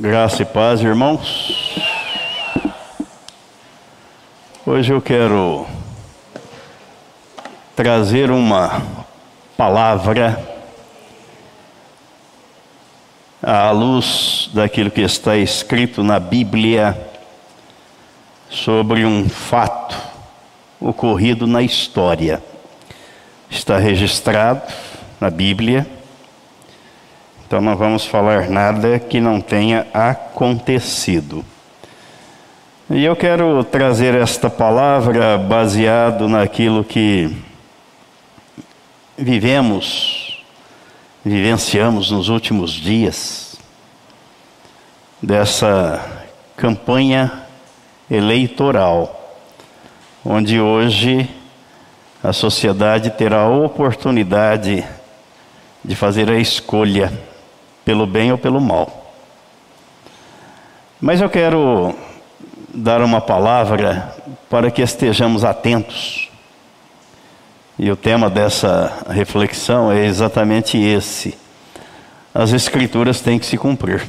Graça 0.00 0.42
e 0.42 0.44
paz, 0.44 0.80
irmãos. 0.80 1.76
Hoje 4.64 4.92
eu 4.92 5.02
quero 5.02 5.66
trazer 7.74 8.30
uma 8.30 8.80
palavra 9.56 10.40
à 13.42 13.72
luz 13.72 14.48
daquilo 14.54 14.88
que 14.88 15.00
está 15.00 15.36
escrito 15.36 16.04
na 16.04 16.20
Bíblia 16.20 16.96
sobre 18.48 19.04
um 19.04 19.28
fato 19.28 19.98
ocorrido 20.78 21.44
na 21.44 21.60
história. 21.60 22.40
Está 23.50 23.78
registrado 23.78 24.62
na 25.20 25.28
Bíblia 25.28 25.97
então 27.48 27.62
não 27.62 27.74
vamos 27.74 28.04
falar 28.04 28.50
nada 28.50 28.98
que 28.98 29.22
não 29.22 29.40
tenha 29.40 29.86
acontecido. 29.94 31.42
E 32.90 33.02
eu 33.02 33.16
quero 33.16 33.64
trazer 33.64 34.14
esta 34.14 34.50
palavra 34.50 35.38
baseado 35.38 36.28
naquilo 36.28 36.84
que 36.84 37.34
vivemos, 39.16 40.44
vivenciamos 41.24 42.10
nos 42.10 42.28
últimos 42.28 42.70
dias 42.70 43.56
dessa 45.22 46.04
campanha 46.54 47.32
eleitoral, 48.10 49.38
onde 50.22 50.60
hoje 50.60 51.26
a 52.22 52.34
sociedade 52.34 53.08
terá 53.08 53.40
a 53.40 53.48
oportunidade 53.48 54.84
de 55.82 55.96
fazer 55.96 56.28
a 56.28 56.38
escolha 56.38 57.10
pelo 57.88 58.06
bem 58.06 58.30
ou 58.30 58.36
pelo 58.36 58.60
mal. 58.60 59.14
Mas 61.00 61.22
eu 61.22 61.30
quero 61.30 61.94
dar 62.68 63.00
uma 63.00 63.18
palavra 63.18 64.14
para 64.50 64.70
que 64.70 64.82
estejamos 64.82 65.42
atentos. 65.42 66.28
E 67.78 67.90
o 67.90 67.96
tema 67.96 68.28
dessa 68.28 68.92
reflexão 69.08 69.90
é 69.90 70.04
exatamente 70.04 70.76
esse. 70.76 71.38
As 72.34 72.52
escrituras 72.52 73.22
têm 73.22 73.38
que 73.38 73.46
se 73.46 73.56
cumprir. 73.56 74.06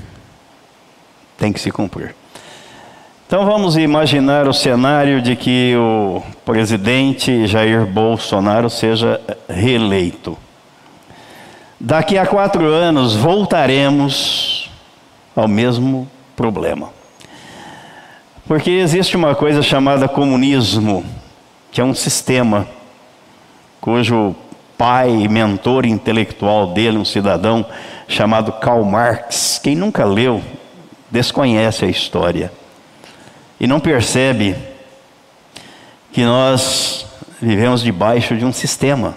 Tem 1.37 1.53
que 1.53 1.59
se 1.61 1.71
cumprir. 1.71 2.13
Então 3.27 3.45
vamos 3.45 3.77
imaginar 3.77 4.45
o 4.45 4.53
cenário 4.53 5.21
de 5.21 5.37
que 5.37 5.73
o 5.77 6.21
presidente 6.43 7.47
Jair 7.47 7.85
Bolsonaro 7.85 8.69
seja 8.69 9.21
reeleito. 9.47 10.37
Daqui 11.79 12.17
a 12.17 12.25
quatro 12.25 12.65
anos 12.65 13.15
voltaremos 13.15 14.69
ao 15.33 15.47
mesmo 15.47 16.09
problema. 16.35 16.89
Porque 18.45 18.69
existe 18.71 19.15
uma 19.15 19.33
coisa 19.33 19.61
chamada 19.61 20.07
comunismo, 20.09 21.05
que 21.71 21.79
é 21.79 21.83
um 21.83 21.93
sistema 21.93 22.67
cujo 23.79 24.35
pai 24.77 25.27
mentor 25.29 25.85
intelectual 25.85 26.67
dele, 26.73 26.97
um 26.97 27.05
cidadão 27.05 27.65
chamado 28.09 28.51
Karl 28.51 28.83
Marx, 28.83 29.57
quem 29.63 29.75
nunca 29.75 30.03
leu, 30.03 30.41
desconhece 31.09 31.85
a 31.85 31.87
história 31.87 32.51
e 33.59 33.67
não 33.67 33.79
percebe 33.79 34.55
que 36.11 36.23
nós 36.25 37.05
vivemos 37.41 37.81
debaixo 37.81 38.35
de 38.35 38.43
um 38.43 38.51
sistema 38.51 39.15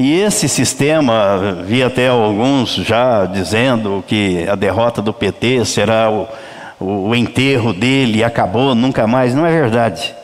e 0.00 0.14
esse 0.14 0.48
sistema, 0.48 1.58
vi 1.64 1.82
até 1.82 2.06
alguns 2.06 2.76
já 2.76 3.26
dizendo 3.26 4.04
que 4.06 4.48
a 4.48 4.54
derrota 4.54 5.02
do 5.02 5.12
PT 5.12 5.64
será 5.64 6.08
o, 6.08 6.28
o, 6.78 7.08
o 7.08 7.14
enterro 7.16 7.72
dele, 7.72 8.22
acabou, 8.22 8.76
nunca 8.76 9.08
mais. 9.08 9.34
Não 9.34 9.44
é 9.44 9.50
verdade. 9.50 10.14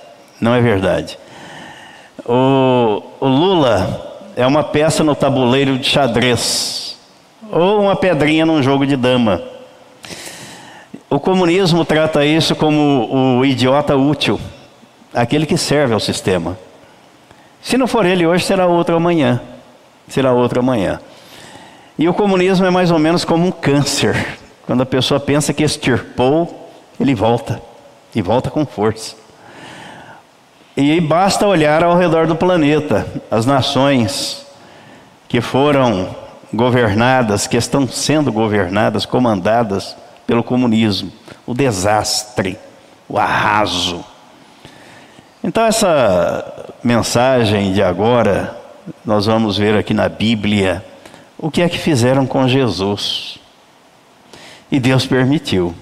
Não 0.40 0.54
é 0.54 0.60
verdade. 0.60 1.18
O, 2.24 3.02
o 3.18 3.26
Lula 3.26 4.30
é 4.36 4.46
uma 4.46 4.62
peça 4.62 5.02
no 5.02 5.12
tabuleiro 5.12 5.76
de 5.76 5.88
xadrez, 5.88 6.96
ou 7.50 7.80
uma 7.82 7.96
pedrinha 7.96 8.46
num 8.46 8.62
jogo 8.62 8.86
de 8.86 8.94
dama. 8.94 9.42
O 11.10 11.18
comunismo 11.18 11.84
trata 11.84 12.24
isso 12.24 12.54
como 12.54 13.40
o 13.40 13.44
idiota 13.44 13.96
útil, 13.96 14.38
aquele 15.12 15.46
que 15.46 15.58
serve 15.58 15.94
ao 15.94 16.00
sistema. 16.00 16.56
Se 17.60 17.76
não 17.76 17.88
for 17.88 18.06
ele 18.06 18.24
hoje, 18.24 18.44
será 18.44 18.68
outro 18.68 18.94
amanhã 18.94 19.40
será 20.08 20.32
outra 20.32 20.60
amanhã. 20.60 21.00
E 21.98 22.08
o 22.08 22.14
comunismo 22.14 22.66
é 22.66 22.70
mais 22.70 22.90
ou 22.90 22.98
menos 22.98 23.24
como 23.24 23.46
um 23.46 23.52
câncer. 23.52 24.38
Quando 24.66 24.82
a 24.82 24.86
pessoa 24.86 25.20
pensa 25.20 25.52
que 25.52 25.62
extirpou, 25.62 26.70
ele 26.98 27.14
volta. 27.14 27.60
E 28.14 28.22
volta 28.22 28.50
com 28.50 28.66
força. 28.66 29.16
E 30.76 31.00
basta 31.00 31.46
olhar 31.46 31.84
ao 31.84 31.96
redor 31.96 32.26
do 32.26 32.34
planeta, 32.34 33.06
as 33.30 33.46
nações 33.46 34.44
que 35.28 35.40
foram 35.40 36.14
governadas, 36.52 37.46
que 37.46 37.56
estão 37.56 37.86
sendo 37.86 38.32
governadas, 38.32 39.06
comandadas 39.06 39.96
pelo 40.26 40.42
comunismo, 40.42 41.12
o 41.46 41.54
desastre, 41.54 42.58
o 43.08 43.18
arraso. 43.18 44.04
Então, 45.42 45.64
essa 45.64 46.72
mensagem 46.82 47.72
de 47.72 47.82
agora 47.82 48.63
nós 49.04 49.26
vamos 49.26 49.56
ver 49.56 49.76
aqui 49.76 49.94
na 49.94 50.08
Bíblia 50.08 50.84
o 51.38 51.50
que 51.50 51.62
é 51.62 51.68
que 51.68 51.78
fizeram 51.78 52.26
com 52.26 52.46
Jesus. 52.48 53.38
E 54.70 54.80
Deus 54.80 55.06
permitiu 55.06 55.74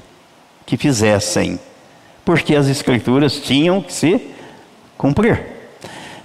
que 0.67 0.77
fizessem, 0.77 1.59
porque 2.25 2.55
as 2.55 2.69
Escrituras 2.69 3.37
tinham 3.41 3.81
que 3.81 3.93
se 3.93 4.21
cumprir. 4.97 5.43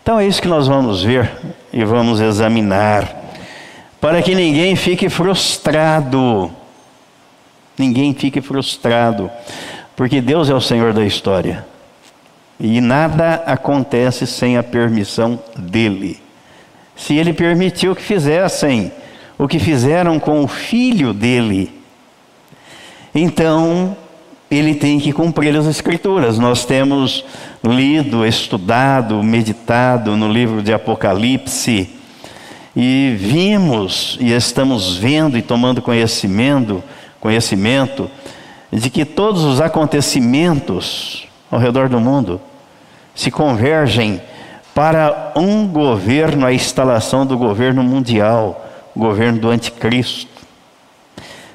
Então 0.02 0.20
é 0.20 0.28
isso 0.28 0.42
que 0.42 0.48
nós 0.48 0.68
vamos 0.68 1.04
ver 1.04 1.32
e 1.72 1.84
vamos 1.84 2.20
examinar, 2.20 3.26
para 4.00 4.22
que 4.22 4.34
ninguém 4.36 4.76
fique 4.76 5.10
frustrado. 5.10 6.52
Ninguém 7.78 8.14
fique 8.14 8.42
frustrado, 8.42 9.30
porque 9.96 10.20
Deus 10.20 10.50
é 10.50 10.54
o 10.54 10.62
Senhor 10.62 10.94
da 10.94 11.06
história. 11.06 11.66
E 12.60 12.82
nada 12.82 13.44
acontece 13.46 14.26
sem 14.26 14.58
a 14.58 14.64
permissão 14.64 15.40
dEle 15.56 16.27
se 16.98 17.16
ele 17.16 17.32
permitiu 17.32 17.96
que 17.96 18.02
fizessem 18.02 18.92
o 19.38 19.48
que 19.48 19.60
fizeram 19.60 20.20
com 20.20 20.44
o 20.44 20.48
filho 20.48 21.14
dele, 21.14 21.72
então 23.14 23.96
ele 24.50 24.76
tem 24.76 25.00
que 25.00 25.14
cumprir 25.14 25.56
as 25.56 25.68
Escrituras. 25.68 26.40
Nós 26.40 26.66
temos 26.66 27.24
lido, 27.64 28.26
estudado, 28.26 29.22
meditado 29.22 30.18
no 30.18 30.32
livro 30.32 30.64
de 30.64 30.74
Apocalipse 30.74 31.90
e 32.76 33.16
vimos 33.18 34.18
e 34.20 34.32
estamos 34.32 34.98
vendo 34.98 35.38
e 35.38 35.42
tomando 35.42 35.82
conhecimento, 35.82 36.84
conhecimento 37.20 38.10
de 38.72 38.90
que 38.90 39.06
todos 39.06 39.44
os 39.44 39.62
acontecimentos 39.62 41.28
ao 41.50 41.60
redor 41.60 41.90
do 41.90 42.00
mundo 42.00 42.40
se 43.16 43.32
convergem 43.32 44.22
para 44.78 45.32
um 45.36 45.68
governo, 45.68 46.46
a 46.46 46.54
instalação 46.54 47.26
do 47.26 47.36
governo 47.36 47.82
mundial, 47.82 48.64
o 48.96 49.00
governo 49.00 49.40
do 49.40 49.50
anticristo. 49.50 50.30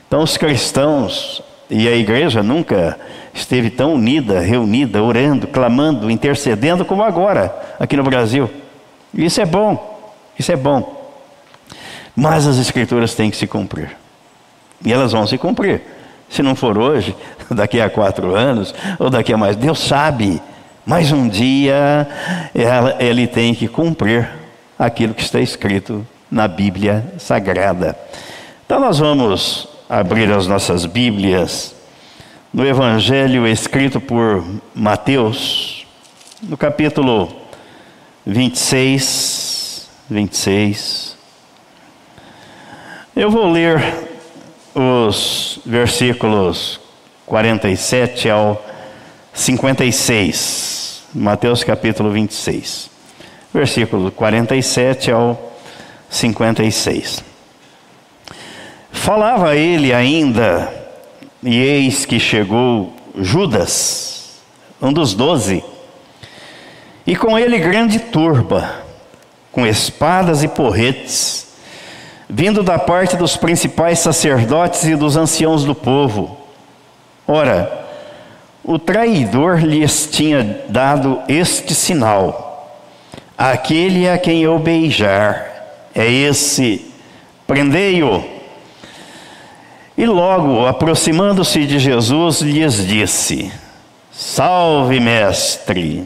Então, 0.09 0.25
os 0.25 0.37
cristãos 0.37 1.41
e 1.71 1.87
a 1.87 1.95
igreja 1.95 2.43
nunca 2.43 2.99
esteve 3.33 3.71
tão 3.71 3.95
unida, 3.95 4.41
reunida, 4.41 5.01
orando, 5.01 5.47
clamando, 5.47 6.11
intercedendo 6.11 6.85
como 6.85 7.05
agora, 7.05 7.55
aqui 7.79 7.97
no 7.97 8.03
Brasil. 8.03 8.51
Isso 9.15 9.41
é 9.41 9.47
bom, 9.47 10.13
isso 10.37 10.51
é 10.51 10.57
bom. 10.57 11.13
Mas 12.17 12.45
as 12.45 12.59
escrituras 12.59 13.15
têm 13.15 13.31
que 13.31 13.37
se 13.37 13.47
cumprir. 13.47 13.97
E 14.85 14.93
elas 14.93 15.13
vão 15.13 15.29
se 15.29 15.39
cumprir. 15.39 15.81
Se 16.29 16.43
não 16.43 16.57
for 16.57 16.77
hoje, 16.77 17.15
daqui 17.49 17.81
a 17.81 17.89
quatro 17.89 18.35
anos, 18.35 18.75
ou 18.99 19.09
daqui 19.09 19.33
a 19.33 19.37
mais, 19.37 19.55
Deus 19.55 19.79
sabe 19.79 20.43
mas 20.85 21.13
um 21.13 21.29
dia 21.29 22.09
ele 22.99 23.27
tem 23.27 23.55
que 23.55 23.69
cumprir 23.69 24.29
aquilo 24.79 25.15
que 25.15 25.23
está 25.23 25.41
escrito 25.41 26.07
na 26.31 26.49
Bíblia 26.49 27.05
Sagrada. 27.19 27.97
Então 28.65 28.81
nós 28.81 28.99
vamos 28.99 29.69
abrir 29.89 30.31
as 30.33 30.47
nossas 30.47 30.87
Bíblias 30.87 31.75
no 32.53 32.67
Evangelho 32.67 33.47
escrito 33.47 34.01
por 34.01 34.45
Mateus, 34.75 35.87
no 36.43 36.57
capítulo 36.57 37.35
26, 38.27 39.89
26. 40.11 41.17
Eu 43.15 43.31
vou 43.31 43.51
ler 43.51 43.83
os 44.75 45.61
versículos 45.67 46.81
47 47.27 48.31
ao 48.31 48.72
56, 49.35 51.05
Mateus 51.15 51.65
capítulo 51.65 52.11
26, 52.11 52.91
versículo 53.53 54.11
47 54.11 55.11
ao 55.11 55.53
56. 56.11 57.25
Falava 58.91 59.57
ele 59.57 59.93
ainda 59.93 60.73
e 61.43 61.57
eis 61.59 62.05
que 62.05 62.21
chegou 62.21 62.95
Judas, 63.17 64.41
um 64.81 64.93
dos 64.93 65.15
doze, 65.15 65.65
e 67.07 67.17
com 67.17 67.39
ele 67.39 67.59
grande 67.59 67.99
turba, 67.99 68.83
com 69.51 69.67
espadas 69.67 70.43
e 70.43 70.49
porretes, 70.49 71.49
vindo 72.29 72.63
da 72.63 72.79
parte 72.79 73.17
dos 73.17 73.37
principais 73.37 73.99
sacerdotes 73.99 74.85
e 74.85 74.95
dos 74.95 75.17
anciãos 75.17 75.65
do 75.65 75.75
povo. 75.75 76.39
Ora, 77.27 77.82
o 78.65 78.79
traidor 78.79 79.59
lhes 79.59 80.09
tinha 80.11 80.65
dado 80.69 81.21
este 81.29 81.75
sinal: 81.75 82.81
aquele 83.37 84.09
a 84.09 84.17
quem 84.17 84.43
eu 84.43 84.59
beijar, 84.59 85.91
é 85.95 86.11
esse, 86.11 86.93
prendei-o. 87.47 88.25
E 89.97 90.07
logo, 90.07 90.67
aproximando-se 90.67 91.67
de 91.67 91.79
Jesus, 91.79 92.41
lhes 92.41 92.87
disse: 92.87 93.53
Salve, 94.11 95.01
mestre! 95.01 96.05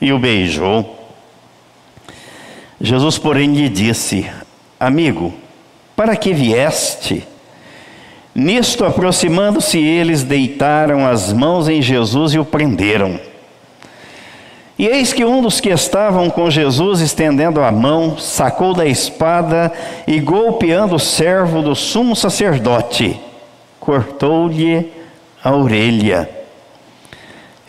E 0.00 0.12
o 0.12 0.18
beijou. 0.18 1.00
Jesus, 2.80 3.18
porém, 3.18 3.54
lhe 3.54 3.68
disse: 3.68 4.30
Amigo, 4.78 5.32
para 5.96 6.14
que 6.14 6.32
vieste? 6.32 7.26
Nisto, 8.34 8.84
aproximando-se 8.84 9.78
eles, 9.78 10.24
deitaram 10.24 11.06
as 11.06 11.32
mãos 11.32 11.68
em 11.68 11.80
Jesus 11.80 12.34
e 12.34 12.38
o 12.38 12.44
prenderam. 12.44 13.20
E 14.76 14.88
eis 14.88 15.12
que 15.12 15.24
um 15.24 15.40
dos 15.40 15.60
que 15.60 15.68
estavam 15.68 16.28
com 16.28 16.50
Jesus, 16.50 17.00
estendendo 17.00 17.60
a 17.60 17.70
mão, 17.70 18.18
sacou 18.18 18.74
da 18.74 18.84
espada 18.84 19.72
e, 20.04 20.18
golpeando 20.18 20.96
o 20.96 20.98
servo 20.98 21.62
do 21.62 21.76
sumo 21.76 22.16
sacerdote, 22.16 23.20
cortou-lhe 23.78 24.90
a 25.42 25.54
orelha. 25.54 26.28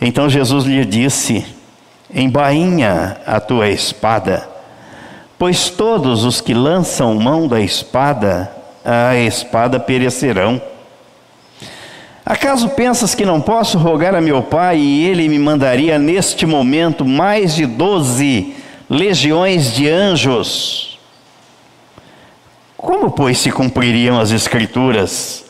Então 0.00 0.28
Jesus 0.28 0.64
lhe 0.64 0.84
disse: 0.84 1.46
Embainha 2.12 3.18
a 3.24 3.38
tua 3.38 3.68
espada, 3.68 4.48
pois 5.38 5.70
todos 5.70 6.24
os 6.24 6.40
que 6.40 6.52
lançam 6.52 7.14
mão 7.14 7.46
da 7.46 7.60
espada 7.60 8.55
a 8.86 9.16
espada 9.16 9.80
perecerão. 9.80 10.62
Acaso 12.24 12.70
pensas 12.70 13.14
que 13.14 13.24
não 13.24 13.40
posso 13.40 13.78
rogar 13.78 14.14
a 14.14 14.20
meu 14.20 14.42
pai 14.42 14.78
e 14.78 15.04
ele 15.04 15.28
me 15.28 15.38
mandaria 15.38 15.98
neste 15.98 16.46
momento 16.46 17.04
mais 17.04 17.54
de 17.54 17.66
doze 17.66 18.54
legiões 18.88 19.74
de 19.74 19.88
anjos? 19.88 20.98
Como, 22.76 23.10
pois, 23.10 23.38
se 23.38 23.50
cumpririam 23.50 24.20
as 24.20 24.30
Escrituras, 24.30 25.44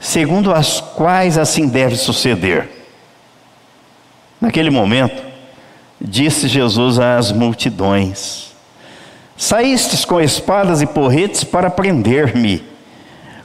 segundo 0.00 0.52
as 0.52 0.80
quais 0.80 1.36
assim 1.36 1.68
deve 1.68 1.96
suceder? 1.96 2.68
Naquele 4.40 4.70
momento, 4.70 5.22
disse 6.00 6.48
Jesus 6.48 6.98
às 6.98 7.32
multidões: 7.32 8.47
Saístes 9.38 10.04
com 10.04 10.20
espadas 10.20 10.82
e 10.82 10.86
porretes 10.86 11.44
para 11.44 11.70
prender-me, 11.70 12.60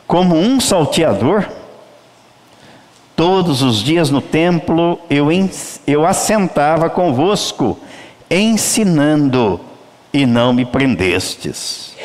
como 0.07 0.35
um 0.35 0.59
salteador? 0.59 1.47
Todos 3.15 3.61
os 3.61 3.83
dias 3.83 4.09
no 4.09 4.19
templo 4.19 4.99
eu, 5.07 5.27
eu 5.85 6.03
assentava 6.03 6.89
convosco, 6.89 7.77
ensinando, 8.27 9.61
e 10.11 10.25
não 10.25 10.51
me 10.51 10.65
prendestes. 10.65 11.95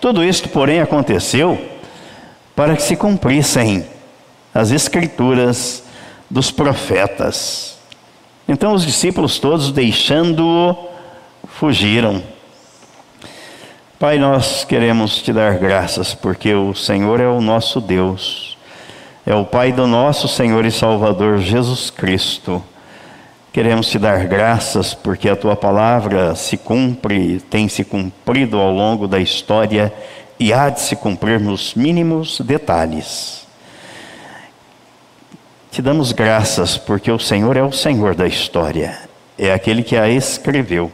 Tudo 0.00 0.22
isto, 0.22 0.48
porém, 0.48 0.80
aconteceu 0.80 1.60
para 2.54 2.76
que 2.76 2.82
se 2.82 2.94
cumprissem 2.94 3.84
as 4.54 4.70
escrituras 4.70 5.82
dos 6.30 6.52
profetas. 6.52 7.78
Então 8.48 8.74
os 8.74 8.86
discípulos 8.86 9.40
todos, 9.40 9.72
deixando-o, 9.72 10.88
fugiram. 11.48 12.37
Pai, 13.98 14.16
nós 14.16 14.64
queremos 14.64 15.20
te 15.20 15.32
dar 15.32 15.58
graças 15.58 16.14
porque 16.14 16.54
o 16.54 16.72
Senhor 16.72 17.18
é 17.18 17.26
o 17.26 17.40
nosso 17.40 17.80
Deus, 17.80 18.56
é 19.26 19.34
o 19.34 19.44
Pai 19.44 19.72
do 19.72 19.88
nosso 19.88 20.28
Senhor 20.28 20.64
e 20.64 20.70
Salvador 20.70 21.38
Jesus 21.38 21.90
Cristo. 21.90 22.62
Queremos 23.52 23.88
te 23.88 23.98
dar 23.98 24.24
graças 24.26 24.94
porque 24.94 25.28
a 25.28 25.34
tua 25.34 25.56
palavra 25.56 26.36
se 26.36 26.56
cumpre, 26.56 27.40
tem 27.50 27.68
se 27.68 27.82
cumprido 27.82 28.60
ao 28.60 28.70
longo 28.70 29.08
da 29.08 29.18
história 29.18 29.92
e 30.38 30.52
há 30.52 30.70
de 30.70 30.80
se 30.80 30.94
cumprir 30.94 31.40
nos 31.40 31.74
mínimos 31.74 32.40
detalhes. 32.40 33.48
Te 35.72 35.82
damos 35.82 36.12
graças 36.12 36.78
porque 36.78 37.10
o 37.10 37.18
Senhor 37.18 37.56
é 37.56 37.64
o 37.64 37.72
Senhor 37.72 38.14
da 38.14 38.28
história, 38.28 38.96
é 39.36 39.52
aquele 39.52 39.82
que 39.82 39.96
a 39.96 40.08
escreveu 40.08 40.92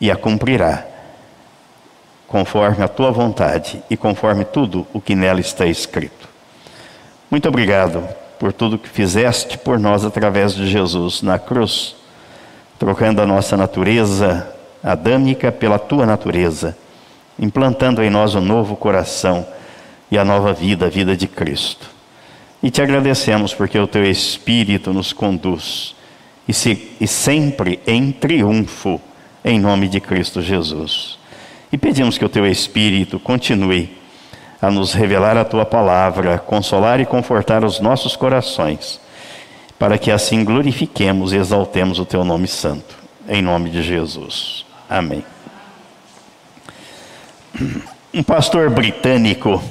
e 0.00 0.08
a 0.08 0.14
cumprirá 0.14 0.91
conforme 2.32 2.82
a 2.82 2.88
tua 2.88 3.10
vontade 3.10 3.82
e 3.90 3.96
conforme 3.96 4.42
tudo 4.42 4.86
o 4.94 5.02
que 5.02 5.14
nela 5.14 5.38
está 5.38 5.66
escrito. 5.66 6.26
Muito 7.30 7.46
obrigado 7.46 8.02
por 8.38 8.54
tudo 8.54 8.78
que 8.78 8.88
fizeste 8.88 9.58
por 9.58 9.78
nós 9.78 10.02
através 10.02 10.54
de 10.54 10.66
Jesus 10.66 11.20
na 11.20 11.38
cruz, 11.38 11.94
trocando 12.78 13.20
a 13.20 13.26
nossa 13.26 13.54
natureza 13.54 14.48
adâmica 14.82 15.52
pela 15.52 15.78
tua 15.78 16.06
natureza, 16.06 16.74
implantando 17.38 18.02
em 18.02 18.08
nós 18.08 18.34
um 18.34 18.40
novo 18.40 18.76
coração 18.76 19.46
e 20.10 20.16
a 20.16 20.24
nova 20.24 20.54
vida, 20.54 20.86
a 20.86 20.88
vida 20.88 21.14
de 21.14 21.26
Cristo. 21.26 21.86
E 22.62 22.70
te 22.70 22.80
agradecemos 22.80 23.52
porque 23.52 23.78
o 23.78 23.86
teu 23.86 24.04
Espírito 24.06 24.90
nos 24.90 25.12
conduz 25.12 25.94
e, 26.48 26.54
se, 26.54 26.92
e 26.98 27.06
sempre 27.06 27.78
em 27.86 28.10
triunfo, 28.10 28.98
em 29.44 29.60
nome 29.60 29.86
de 29.86 30.00
Cristo 30.00 30.40
Jesus. 30.40 31.20
E 31.72 31.78
pedimos 31.78 32.18
que 32.18 32.24
o 32.24 32.28
teu 32.28 32.46
Espírito 32.46 33.18
continue 33.18 33.96
a 34.60 34.70
nos 34.70 34.92
revelar 34.92 35.38
a 35.38 35.44
tua 35.44 35.64
palavra, 35.64 36.38
consolar 36.38 37.00
e 37.00 37.06
confortar 37.06 37.64
os 37.64 37.80
nossos 37.80 38.14
corações, 38.14 39.00
para 39.78 39.96
que 39.96 40.10
assim 40.10 40.44
glorifiquemos 40.44 41.32
e 41.32 41.36
exaltemos 41.36 41.98
o 41.98 42.04
teu 42.04 42.24
nome 42.24 42.46
santo. 42.46 42.94
Em 43.26 43.40
nome 43.40 43.70
de 43.70 43.82
Jesus. 43.82 44.66
Amém. 44.88 45.24
Um 48.12 48.22
pastor 48.22 48.68
britânico 48.68 49.62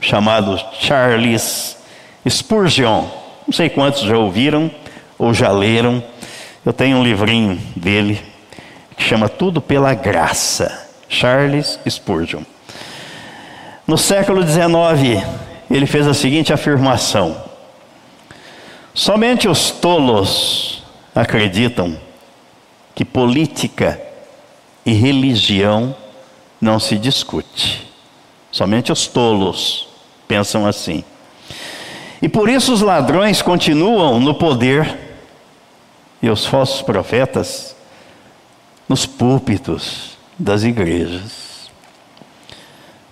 chamado 0.00 0.60
Charles 0.78 1.78
Spurgeon, 2.28 3.06
não 3.46 3.52
sei 3.52 3.70
quantos 3.70 4.02
já 4.02 4.18
ouviram 4.18 4.70
ou 5.18 5.32
já 5.32 5.50
leram, 5.50 6.04
eu 6.64 6.72
tenho 6.72 6.98
um 6.98 7.02
livrinho 7.02 7.58
dele 7.74 8.20
que 8.96 9.02
chama 9.02 9.28
Tudo 9.28 9.62
pela 9.62 9.94
Graça. 9.94 10.87
Charles 11.08 11.78
Spurgeon. 11.88 12.42
No 13.86 13.96
século 13.96 14.42
XIX, 14.42 15.24
ele 15.70 15.86
fez 15.86 16.06
a 16.06 16.12
seguinte 16.12 16.52
afirmação: 16.52 17.42
Somente 18.92 19.48
os 19.48 19.70
tolos 19.70 20.82
acreditam 21.14 21.98
que 22.94 23.04
política 23.04 24.00
e 24.84 24.92
religião 24.92 25.96
não 26.60 26.78
se 26.78 26.98
discute. 26.98 27.86
Somente 28.50 28.92
os 28.92 29.06
tolos 29.06 29.88
pensam 30.26 30.66
assim. 30.66 31.04
E 32.20 32.28
por 32.28 32.48
isso 32.48 32.72
os 32.72 32.82
ladrões 32.82 33.40
continuam 33.40 34.18
no 34.18 34.34
poder 34.34 34.98
e 36.20 36.28
os 36.28 36.44
falsos 36.44 36.82
profetas 36.82 37.76
nos 38.88 39.06
púlpitos 39.06 40.17
das 40.38 40.62
igrejas. 40.62 41.70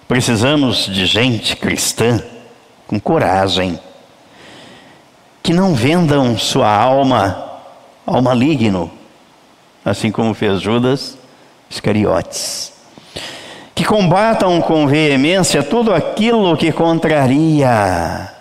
Precisamos 0.07 0.87
de 0.87 1.05
gente 1.07 1.57
cristã 1.57 2.23
com 2.87 3.01
coragem, 3.01 3.79
que 5.43 5.53
não 5.53 5.75
vendam 5.75 6.39
sua 6.39 6.73
alma 6.73 7.61
ao 8.07 8.23
maligno, 8.23 8.91
assim 9.85 10.13
como 10.13 10.33
fez 10.33 10.61
Judas 10.61 11.19
Iscariotes. 11.69 12.73
Que 13.75 13.85
combatam 13.85 14.61
com 14.63 14.87
veemência 14.87 15.63
tudo 15.63 15.93
aquilo 15.93 16.57
que 16.57 16.73
contraria 16.73 18.33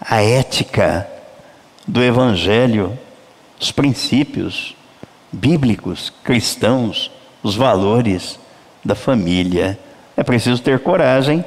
a 0.00 0.22
ética 0.22 1.08
do 1.86 2.02
Evangelho, 2.02 2.98
os 3.58 3.70
princípios 3.70 4.74
bíblicos 5.32 6.12
cristãos 6.24 7.10
os 7.42 7.56
valores 7.56 8.38
da 8.84 8.94
família. 8.94 9.78
É 10.16 10.22
preciso 10.22 10.62
ter 10.62 10.80
coragem 10.80 11.44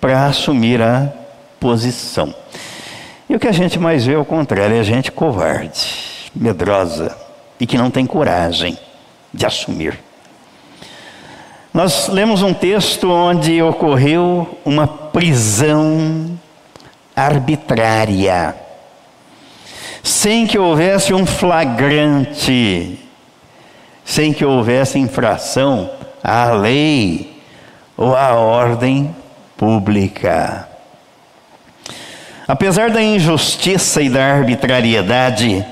para 0.00 0.26
assumir 0.26 0.80
a 0.80 1.12
posição. 1.58 2.34
E 3.28 3.34
o 3.34 3.38
que 3.38 3.46
a 3.46 3.52
gente 3.52 3.78
mais 3.78 4.04
vê 4.04 4.14
ao 4.14 4.24
contrário 4.24 4.76
é 4.76 4.82
gente 4.82 5.12
covarde, 5.12 6.30
medrosa 6.34 7.16
e 7.60 7.66
que 7.66 7.78
não 7.78 7.90
tem 7.90 8.06
coragem 8.06 8.78
de 9.32 9.46
assumir. 9.46 9.98
Nós 11.72 12.08
lemos 12.08 12.42
um 12.42 12.52
texto 12.52 13.08
onde 13.08 13.62
ocorreu 13.62 14.58
uma 14.64 14.88
prisão 14.88 16.36
arbitrária, 17.14 18.56
sem 20.02 20.46
que 20.46 20.58
houvesse 20.58 21.14
um 21.14 21.24
flagrante, 21.24 22.98
sem 24.10 24.32
que 24.32 24.44
houvesse 24.44 24.98
infração 24.98 25.88
à 26.20 26.50
lei 26.50 27.40
ou 27.96 28.16
à 28.16 28.34
ordem 28.34 29.14
pública. 29.56 30.68
Apesar 32.48 32.90
da 32.90 33.00
injustiça 33.00 34.02
e 34.02 34.10
da 34.10 34.34
arbitrariedade, 34.34 35.64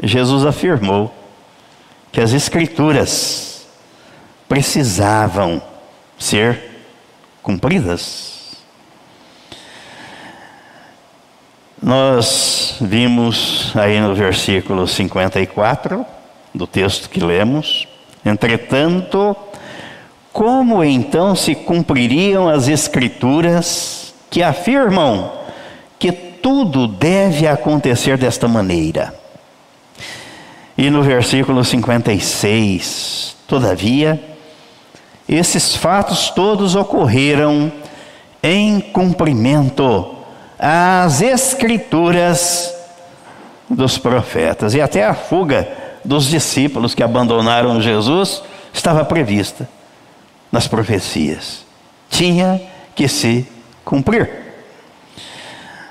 Jesus 0.00 0.46
afirmou 0.46 1.12
que 2.12 2.20
as 2.20 2.32
Escrituras 2.32 3.66
precisavam 4.48 5.60
ser 6.16 6.84
cumpridas. 7.42 8.52
Nós 11.82 12.76
vimos 12.80 13.72
aí 13.76 13.98
no 13.98 14.14
versículo 14.14 14.86
54 14.86 16.19
do 16.54 16.66
texto 16.66 17.08
que 17.08 17.20
lemos, 17.20 17.86
entretanto, 18.24 19.36
como 20.32 20.82
então 20.84 21.34
se 21.34 21.54
cumpririam 21.54 22.48
as 22.48 22.68
Escrituras 22.68 24.14
que 24.30 24.42
afirmam 24.42 25.32
que 25.98 26.12
tudo 26.12 26.86
deve 26.86 27.46
acontecer 27.46 28.16
desta 28.16 28.46
maneira? 28.48 29.14
E 30.78 30.88
no 30.88 31.02
versículo 31.02 31.62
56, 31.62 33.36
todavia, 33.46 34.18
esses 35.28 35.76
fatos 35.76 36.30
todos 36.30 36.74
ocorreram 36.74 37.70
em 38.42 38.80
cumprimento 38.80 40.16
às 40.58 41.20
escrituras 41.20 42.74
dos 43.68 43.98
profetas. 43.98 44.74
E 44.74 44.80
até 44.80 45.04
a 45.04 45.14
fuga 45.14 45.68
dos 46.04 46.26
discípulos 46.26 46.94
que 46.94 47.02
abandonaram 47.02 47.80
Jesus 47.80 48.42
estava 48.72 49.04
prevista 49.04 49.68
nas 50.50 50.66
profecias. 50.66 51.64
Tinha 52.08 52.60
que 52.94 53.06
se 53.08 53.46
cumprir. 53.84 54.30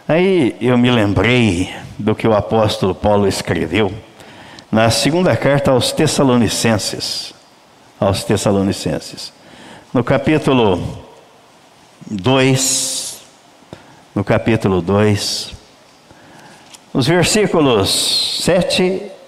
Aí 0.07 0.55
eu 0.59 0.77
me 0.77 0.89
lembrei 0.89 1.73
do 1.97 2.15
que 2.15 2.27
o 2.27 2.33
apóstolo 2.33 2.95
Paulo 2.95 3.27
escreveu 3.27 3.93
na 4.71 4.89
segunda 4.89 5.35
carta 5.35 5.71
aos 5.71 5.91
Tessalonicenses, 5.91 7.33
aos 7.99 8.23
Tessalonicenses, 8.23 9.33
no 9.93 10.03
capítulo 10.03 11.03
2, 12.09 13.21
no 14.15 14.23
capítulo 14.23 14.81
2, 14.81 15.53
os 16.93 17.07
versículos 17.07 18.41
7 18.43 18.83
e 18.83 19.01
8, 19.01 19.18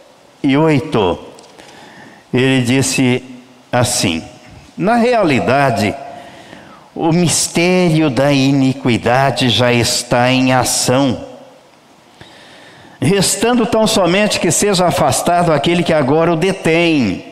ele 2.34 2.62
disse 2.62 3.24
assim: 3.72 4.24
Na 4.78 4.96
realidade, 4.96 5.94
o 6.96 7.12
mistério 7.12 8.10
da 8.10 8.32
iniquidade 8.32 9.50
já 9.50 9.72
está 9.72 10.32
em 10.32 10.54
ação 10.54 11.32
restando 13.02 13.66
tão 13.66 13.88
somente 13.88 14.40
que 14.40 14.52
seja 14.52 14.86
afastado 14.86 15.52
aquele 15.52 15.82
que 15.82 15.92
agora 15.92 16.32
o 16.32 16.36
detém, 16.36 17.26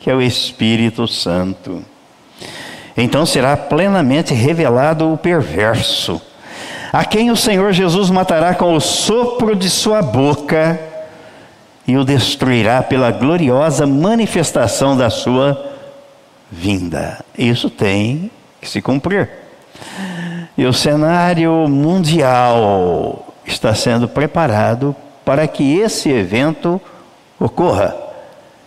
que 0.00 0.10
é 0.10 0.14
o 0.14 0.20
Espírito 0.20 1.06
Santo. 1.06 1.84
Então 2.96 3.24
será 3.24 3.56
plenamente 3.56 4.34
revelado 4.34 5.12
o 5.12 5.16
perverso, 5.16 6.20
a 6.92 7.04
quem 7.04 7.30
o 7.30 7.36
Senhor 7.36 7.72
Jesus 7.72 8.10
matará 8.10 8.54
com 8.54 8.74
o 8.74 8.80
sopro 8.80 9.54
de 9.54 9.70
sua 9.70 10.02
boca 10.02 10.80
e 11.86 11.96
o 11.96 12.04
destruirá 12.04 12.82
pela 12.82 13.10
gloriosa 13.10 13.86
manifestação 13.86 14.96
da 14.96 15.10
sua 15.10 15.72
vinda. 16.50 17.18
Isso 17.36 17.68
tem 17.68 18.30
que 18.60 18.68
se 18.68 18.80
cumprir. 18.80 19.28
E 20.56 20.64
o 20.64 20.72
cenário 20.72 21.68
mundial 21.68 23.34
está 23.44 23.74
sendo 23.74 24.08
preparado 24.08 24.94
para 25.24 25.46
que 25.46 25.78
esse 25.78 26.10
evento 26.10 26.80
ocorra, 27.38 27.94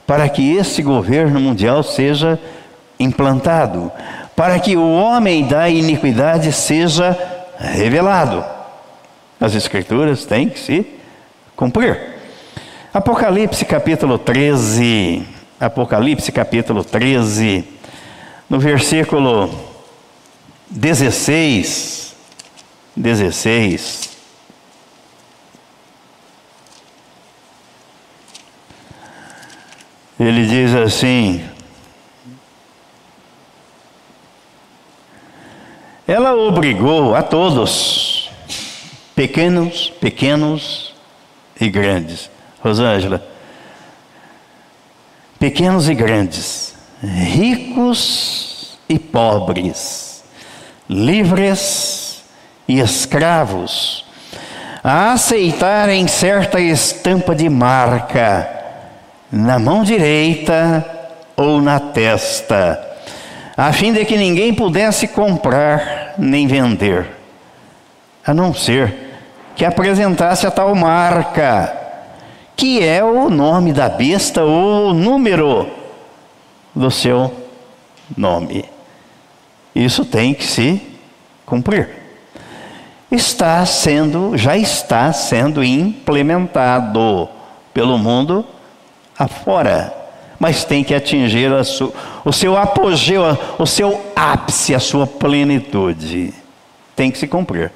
para 0.05 0.27
que 0.29 0.55
esse 0.55 0.81
governo 0.81 1.39
mundial 1.39 1.81
seja 1.81 2.39
implantado, 3.00 3.91
para 4.36 4.59
que 4.59 4.75
o 4.75 4.91
homem 4.91 5.47
da 5.47 5.69
iniquidade 5.69 6.51
seja 6.51 7.17
revelado. 7.57 8.43
As 9.39 9.55
Escrituras 9.55 10.25
têm 10.25 10.50
que 10.50 10.59
se 10.59 10.86
cumprir. 11.55 12.16
Apocalipse 12.98 13.63
capítulo 13.63 14.18
13, 14.18 15.24
Apocalipse 15.60 16.32
capítulo 16.32 16.84
13, 16.84 17.63
no 18.50 18.58
versículo 18.58 19.51
16, 20.68 22.16
16, 22.96 24.10
Ele 30.20 30.48
diz 30.48 30.74
assim: 30.74 31.48
Ela 36.08 36.36
obrigou 36.36 37.13
a 37.13 37.22
todos, 37.22 38.32
pequenos, 39.13 39.92
pequenos 40.01 40.96
e 41.62 41.70
grandes. 41.70 42.36
Rosângela, 42.67 43.25
pequenos 45.39 45.88
e 45.88 45.95
grandes, 45.95 46.75
ricos 47.01 48.77
e 48.89 49.00
pobres, 49.00 50.24
livres 50.89 52.24
e 52.67 52.79
escravos, 52.79 54.05
a 54.83 55.13
aceitarem 55.13 56.07
certa 56.07 56.59
estampa 56.59 57.33
de 57.33 57.50
marca 57.50 58.50
na 59.31 59.57
mão 59.57 59.83
direita 59.83 60.86
ou 61.36 61.62
na 61.62 61.79
testa, 61.79 62.86
a 63.55 63.71
fim 63.71 63.93
de 63.93 64.03
que 64.03 64.17
ninguém 64.17 64.53
pudesse 64.53 65.07
comprar 65.07 66.15
nem 66.17 66.47
vender, 66.47 67.07
a 68.25 68.33
não 68.33 68.53
ser 68.53 69.07
que 69.55 69.65
apresentasse 69.65 70.45
a 70.45 70.51
tal 70.51 70.75
marca, 70.75 71.76
que 72.58 72.84
é 72.84 73.04
o 73.04 73.30
nome 73.30 73.72
da 73.72 73.88
besta 73.88 74.44
ou 74.44 74.90
o 74.90 74.94
número 74.94 75.70
do 76.74 76.90
seu 76.90 77.32
nome. 78.18 78.66
Isso 79.76 80.04
tem 80.04 80.34
que 80.34 80.44
se 80.44 80.82
cumprir. 81.46 81.88
Está 83.12 83.64
sendo, 83.64 84.36
já 84.36 84.58
está 84.58 85.14
sendo 85.14 85.64
implementado 85.64 87.30
pelo 87.72 87.96
mundo 87.96 88.44
afora, 89.18 89.94
mas 90.40 90.66
tem 90.66 90.84
que 90.84 90.96
atingir 90.96 91.52
o 92.26 92.34
seu 92.34 92.58
apogeu, 92.58 93.22
o 93.60 93.68
seu 93.68 94.04
ápice, 94.16 94.74
a 94.74 94.80
sua 94.80 95.06
plenitude. 95.06 96.34
Tem 96.96 97.12
que 97.12 97.20
se 97.20 97.28
cumprir. 97.28 97.72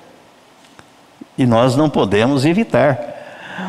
E 1.38 1.46
nós 1.46 1.76
não 1.76 1.88
podemos 1.88 2.46
evitar 2.46 3.21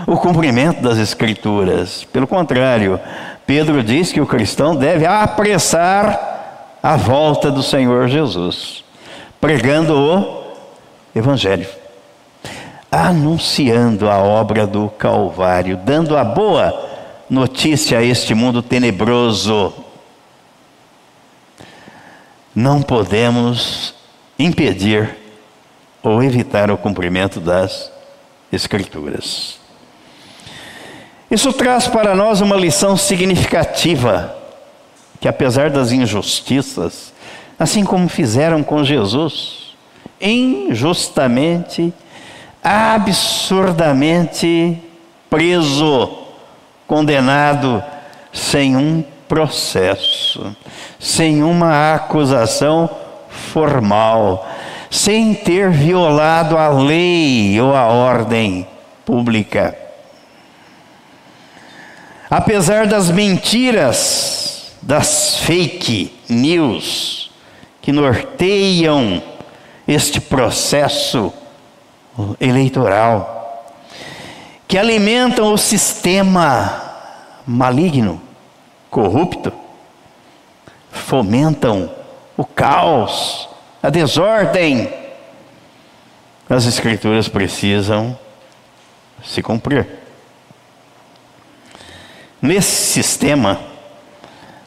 o 0.06 0.16
cumprimento 0.16 0.82
das 0.82 0.98
Escrituras. 0.98 2.04
Pelo 2.04 2.26
contrário, 2.26 3.00
Pedro 3.46 3.82
diz 3.82 4.12
que 4.12 4.20
o 4.20 4.26
cristão 4.26 4.74
deve 4.76 5.06
apressar 5.06 6.78
a 6.82 6.96
volta 6.96 7.50
do 7.50 7.62
Senhor 7.62 8.08
Jesus, 8.08 8.84
pregando 9.40 9.94
o 9.94 10.42
Evangelho, 11.14 11.68
anunciando 12.90 14.08
a 14.08 14.18
obra 14.18 14.66
do 14.66 14.88
Calvário, 14.88 15.76
dando 15.76 16.16
a 16.16 16.24
boa 16.24 16.90
notícia 17.28 17.98
a 17.98 18.02
este 18.02 18.34
mundo 18.34 18.62
tenebroso. 18.62 19.72
Não 22.54 22.82
podemos 22.82 23.94
impedir 24.38 25.16
ou 26.02 26.22
evitar 26.22 26.70
o 26.70 26.76
cumprimento 26.76 27.40
das 27.40 27.90
Escrituras. 28.52 29.61
Isso 31.32 31.50
traz 31.50 31.88
para 31.88 32.14
nós 32.14 32.42
uma 32.42 32.56
lição 32.56 32.94
significativa, 32.94 34.36
que 35.18 35.26
apesar 35.26 35.70
das 35.70 35.90
injustiças, 35.90 37.10
assim 37.58 37.84
como 37.84 38.06
fizeram 38.06 38.62
com 38.62 38.84
Jesus, 38.84 39.74
injustamente, 40.20 41.90
absurdamente 42.62 44.76
preso, 45.30 46.18
condenado 46.86 47.82
sem 48.30 48.76
um 48.76 49.02
processo, 49.26 50.54
sem 51.00 51.42
uma 51.42 51.94
acusação 51.94 52.90
formal, 53.30 54.46
sem 54.90 55.32
ter 55.32 55.70
violado 55.70 56.58
a 56.58 56.68
lei 56.68 57.58
ou 57.58 57.74
a 57.74 57.86
ordem 57.86 58.66
pública. 59.06 59.81
Apesar 62.34 62.86
das 62.86 63.10
mentiras, 63.10 64.72
das 64.80 65.36
fake 65.40 66.10
news 66.30 67.30
que 67.82 67.92
norteiam 67.92 69.22
este 69.86 70.18
processo 70.18 71.30
eleitoral, 72.40 73.76
que 74.66 74.78
alimentam 74.78 75.52
o 75.52 75.58
sistema 75.58 76.80
maligno, 77.46 78.18
corrupto, 78.88 79.52
fomentam 80.90 81.90
o 82.34 82.46
caos, 82.46 83.46
a 83.82 83.90
desordem. 83.90 84.90
As 86.48 86.64
Escrituras 86.64 87.28
precisam 87.28 88.18
se 89.22 89.42
cumprir. 89.42 90.01
Nesse 92.42 92.92
sistema, 92.92 93.60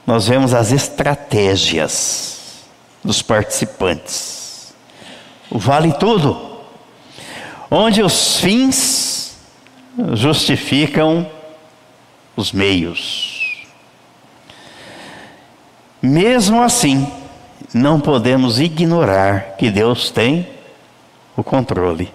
nós 0.08 0.30
vemos 0.30 0.54
as 0.54 0.72
estratégias 0.72 2.64
dos 3.04 3.22
participantes. 3.22 4.74
O 5.52 5.60
vale 5.60 5.92
tudo, 5.92 6.62
onde 7.70 8.02
os 8.02 8.38
fins 8.38 9.38
justificam 10.14 11.30
os 12.34 12.54
meios. 12.54 13.66
Mesmo 16.02 16.62
assim, 16.62 17.12
não 17.74 18.00
podemos 18.00 18.58
ignorar 18.58 19.58
que 19.58 19.70
Deus 19.70 20.10
tem 20.10 20.48
o 21.36 21.44
controle. 21.44 22.10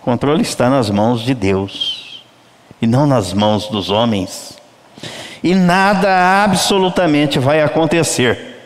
O 0.00 0.04
controle 0.04 0.42
está 0.42 0.70
nas 0.70 0.88
mãos 0.88 1.22
de 1.22 1.34
Deus 1.34 1.91
e 2.82 2.86
não 2.86 3.06
nas 3.06 3.32
mãos 3.32 3.68
dos 3.68 3.90
homens. 3.90 4.58
E 5.40 5.54
nada 5.54 6.44
absolutamente 6.44 7.38
vai 7.38 7.62
acontecer 7.62 8.56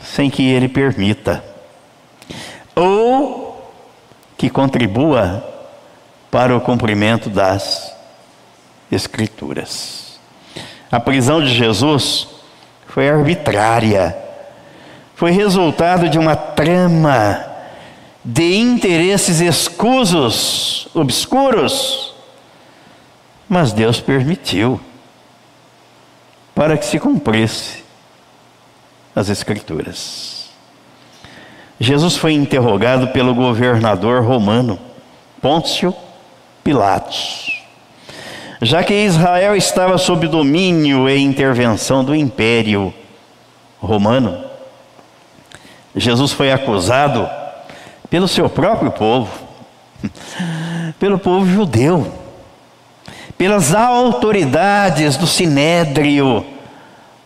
sem 0.00 0.30
que 0.30 0.42
Ele 0.42 0.68
permita, 0.68 1.44
ou 2.74 3.72
que 4.36 4.48
contribua 4.50 5.42
para 6.30 6.56
o 6.56 6.60
cumprimento 6.60 7.28
das 7.28 7.94
Escrituras. 8.90 10.18
A 10.90 11.00
prisão 11.00 11.42
de 11.42 11.54
Jesus 11.54 12.28
foi 12.86 13.08
arbitrária, 13.08 14.16
foi 15.14 15.30
resultado 15.30 16.08
de 16.08 16.18
uma 16.18 16.36
trama 16.36 17.44
de 18.24 18.56
interesses 18.56 19.40
escusos, 19.40 20.88
obscuros, 20.94 22.13
mas 23.48 23.72
Deus 23.72 24.00
permitiu 24.00 24.80
para 26.54 26.76
que 26.76 26.86
se 26.86 26.98
cumprisse 26.98 27.84
as 29.14 29.28
Escrituras. 29.28 30.50
Jesus 31.78 32.16
foi 32.16 32.32
interrogado 32.32 33.08
pelo 33.08 33.34
governador 33.34 34.22
romano, 34.24 34.78
Pôncio 35.40 35.94
Pilatos 36.62 37.54
já 38.64 38.82
que 38.82 38.94
Israel 38.94 39.54
estava 39.54 39.98
sob 39.98 40.26
domínio 40.26 41.08
e 41.08 41.18
intervenção 41.18 42.02
do 42.02 42.14
império 42.14 42.92
romano. 43.78 44.42
Jesus 45.94 46.32
foi 46.32 46.50
acusado 46.50 47.28
pelo 48.08 48.26
seu 48.26 48.48
próprio 48.48 48.90
povo, 48.90 49.30
pelo 50.98 51.18
povo 51.18 51.46
judeu, 51.46 52.10
pelas 53.36 53.74
autoridades 53.74 55.16
do 55.16 55.26
Sinédrio, 55.26 56.44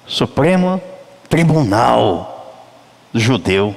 Supremo 0.06 0.80
Tribunal 1.28 2.56
Judeu, 3.12 3.74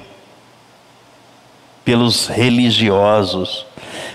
pelos 1.84 2.28
religiosos, 2.28 3.66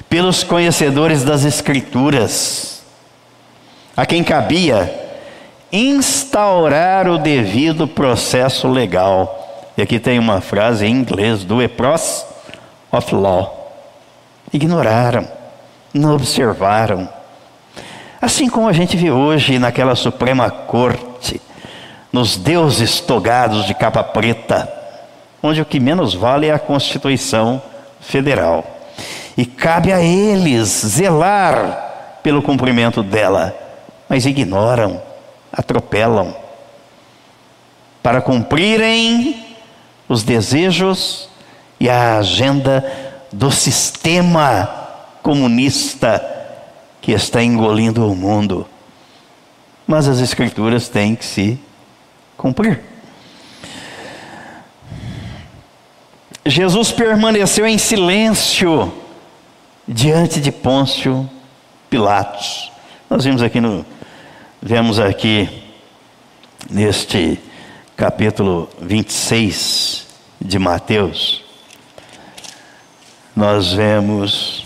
pelos 0.09 0.43
conhecedores 0.43 1.25
das 1.25 1.45
Escrituras 1.45 2.77
a 3.97 4.05
quem 4.05 4.23
cabia 4.23 4.93
instaurar 5.73 7.09
o 7.09 7.19
devido 7.19 7.89
processo 7.89 8.69
legal. 8.69 9.73
E 9.77 9.83
aqui 9.83 9.99
tem 9.99 10.19
uma 10.19 10.41
frase 10.41 10.87
em 10.87 10.91
inglês 10.91 11.45
do 11.45 11.63
Epros 11.63 12.27
of 12.93 13.15
Law. 13.15 13.73
Ignoraram, 14.53 15.27
não 15.95 16.15
observaram. 16.15 17.09
Assim 18.21 18.49
como 18.49 18.69
a 18.69 18.73
gente 18.73 18.97
vê 18.97 19.11
hoje 19.11 19.59
naquela 19.59 19.95
Suprema 19.95 20.51
Corte, 20.51 21.41
nos 22.13 22.37
deuses 22.37 23.01
togados 23.01 23.67
de 23.67 23.75
capa 23.75 24.03
preta, 24.03 24.73
onde 25.43 25.61
o 25.61 25.67
que 25.67 25.79
menos 25.79 26.15
vale 26.15 26.47
é 26.47 26.53
a 26.53 26.59
Constituição 26.59 27.61
Federal. 28.01 28.65
E 29.37 29.45
cabe 29.45 29.93
a 29.93 30.01
eles 30.01 30.69
zelar 30.69 32.21
pelo 32.23 32.43
cumprimento 32.43 33.03
dela 33.03 33.67
mas 34.09 34.27
ignoram, 34.27 35.03
atropelam, 35.53 36.35
para 38.03 38.21
cumprirem 38.21 39.45
os 40.09 40.23
desejos 40.23 41.29
e 41.81 41.91
a 41.91 42.19
agenda 42.19 42.85
do 43.33 43.51
sistema 43.51 44.69
comunista 45.23 46.36
que 47.01 47.13
está 47.13 47.43
engolindo 47.43 48.11
o 48.11 48.15
mundo. 48.15 48.67
Mas 49.87 50.09
as 50.09 50.19
Escrituras 50.19 50.89
têm 50.89 51.15
que 51.15 51.25
se 51.25 51.59
cumprir. 52.37 52.81
Jesus 56.45 56.93
permaneceu 56.93 57.67
em 57.67 57.79
silêncio 57.79 58.93
diante 59.87 60.41
de 60.41 60.51
Pôncio 60.53 61.29
Pilatos. 61.89 62.71
Nós 63.09 63.25
vimos 63.25 63.43
aqui 63.43 63.61
no 63.61 63.85
Vemos 64.69 64.99
aqui 64.99 65.49
neste 66.69 67.39
capítulo 67.97 68.69
26 68.81 70.07
de 70.41 70.59
Mateus, 70.59 71.45
nós 73.37 73.73
vemos 73.73 74.66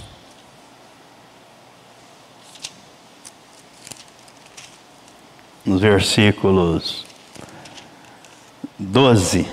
nos 5.70 5.80
versículos 5.80 7.06
12. 8.76 9.46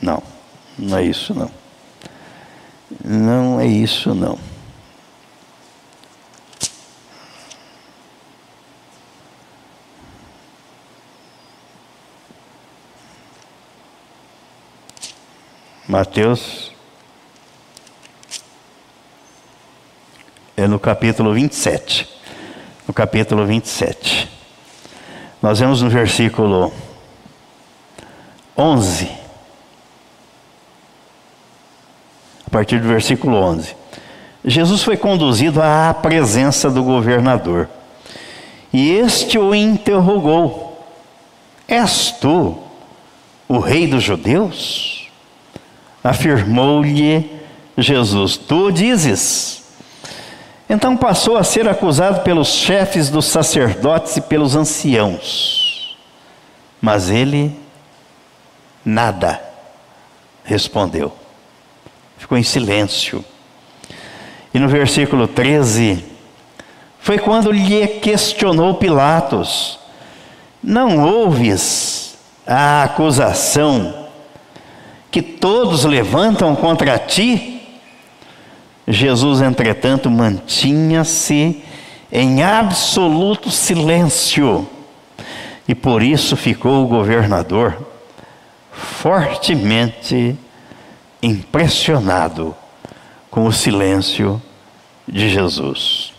Não, 0.00 0.22
não 0.78 0.96
é 0.96 1.02
isso 1.02 1.34
não. 1.34 1.50
Não 3.04 3.60
é 3.60 3.66
isso 3.66 4.14
não. 4.14 4.38
Mateus 15.88 16.70
é 20.56 20.68
no 20.68 20.78
capítulo 20.78 21.34
27. 21.34 22.15
No 22.86 22.94
capítulo 22.94 23.44
27. 23.44 24.28
Nós 25.42 25.58
vemos 25.58 25.82
no 25.82 25.90
versículo 25.90 26.72
11. 28.56 29.10
A 32.46 32.50
partir 32.50 32.80
do 32.80 32.86
versículo 32.86 33.36
11. 33.36 33.74
Jesus 34.44 34.84
foi 34.84 34.96
conduzido 34.96 35.60
à 35.60 35.92
presença 35.92 36.70
do 36.70 36.84
governador. 36.84 37.68
E 38.72 38.92
este 38.92 39.36
o 39.36 39.52
interrogou: 39.52 40.86
És 41.66 42.12
tu 42.12 42.56
o 43.48 43.58
rei 43.58 43.88
dos 43.88 44.04
judeus? 44.04 45.08
Afirmou-lhe 46.04 47.28
Jesus: 47.76 48.36
Tu 48.36 48.70
dizes. 48.70 49.65
Então 50.68 50.96
passou 50.96 51.36
a 51.36 51.44
ser 51.44 51.68
acusado 51.68 52.20
pelos 52.22 52.48
chefes 52.48 53.08
dos 53.08 53.26
sacerdotes 53.26 54.16
e 54.16 54.20
pelos 54.20 54.56
anciãos. 54.56 55.96
Mas 56.80 57.08
ele 57.08 57.56
nada 58.84 59.40
respondeu. 60.44 61.12
Ficou 62.18 62.36
em 62.36 62.42
silêncio. 62.42 63.24
E 64.52 64.58
no 64.58 64.68
versículo 64.68 65.28
13, 65.28 66.04
foi 66.98 67.18
quando 67.18 67.52
lhe 67.52 67.86
questionou 67.86 68.74
Pilatos: 68.74 69.78
Não 70.62 71.04
ouves 71.04 72.16
a 72.46 72.84
acusação 72.84 74.08
que 75.10 75.22
todos 75.22 75.84
levantam 75.84 76.56
contra 76.56 76.98
ti? 76.98 77.55
Jesus, 78.86 79.40
entretanto, 79.40 80.10
mantinha-se 80.10 81.62
em 82.10 82.42
absoluto 82.42 83.50
silêncio, 83.50 84.68
e 85.66 85.74
por 85.74 86.02
isso 86.02 86.36
ficou 86.36 86.84
o 86.84 86.88
governador 86.88 87.76
fortemente 88.70 90.36
impressionado 91.22 92.54
com 93.30 93.46
o 93.46 93.52
silêncio 93.52 94.40
de 95.06 95.28
Jesus. 95.28 96.12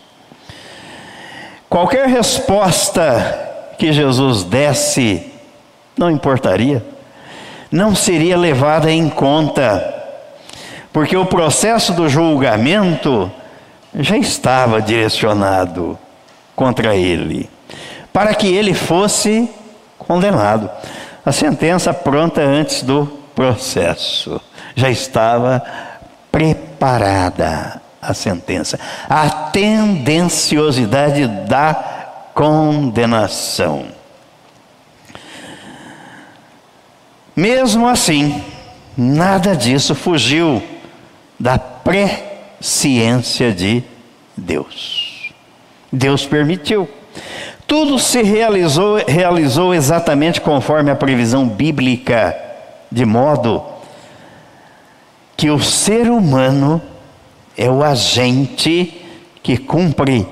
Qualquer 1.68 2.06
resposta 2.08 3.74
que 3.78 3.92
Jesus 3.92 4.44
desse 4.44 5.32
não 5.96 6.10
importaria, 6.10 6.84
não 7.70 7.94
seria 7.94 8.36
levada 8.36 8.90
em 8.90 9.08
conta, 9.08 9.97
porque 10.98 11.16
o 11.16 11.24
processo 11.24 11.92
do 11.92 12.08
julgamento 12.08 13.30
já 13.94 14.16
estava 14.16 14.82
direcionado 14.82 15.96
contra 16.56 16.96
ele, 16.96 17.48
para 18.12 18.34
que 18.34 18.48
ele 18.48 18.74
fosse 18.74 19.48
condenado. 19.96 20.68
A 21.24 21.30
sentença 21.30 21.94
pronta 21.94 22.40
antes 22.40 22.82
do 22.82 23.06
processo 23.32 24.40
já 24.74 24.90
estava 24.90 25.62
preparada 26.32 27.80
a 28.02 28.12
sentença, 28.12 28.76
a 29.08 29.30
tendenciosidade 29.30 31.28
da 31.46 31.74
condenação. 32.34 33.86
Mesmo 37.36 37.86
assim, 37.86 38.42
nada 38.96 39.54
disso 39.54 39.94
fugiu 39.94 40.60
da 41.38 41.58
presciência 41.58 43.52
de 43.52 43.82
Deus. 44.36 45.32
Deus 45.92 46.26
permitiu. 46.26 46.88
Tudo 47.66 47.98
se 47.98 48.22
realizou, 48.22 48.96
realizou 49.06 49.74
exatamente 49.74 50.40
conforme 50.40 50.90
a 50.90 50.96
previsão 50.96 51.46
bíblica, 51.46 52.36
de 52.90 53.04
modo 53.04 53.62
que 55.36 55.50
o 55.50 55.60
ser 55.60 56.10
humano 56.10 56.80
é 57.56 57.70
o 57.70 57.82
agente 57.82 59.06
que 59.42 59.56
cumpre 59.56 60.26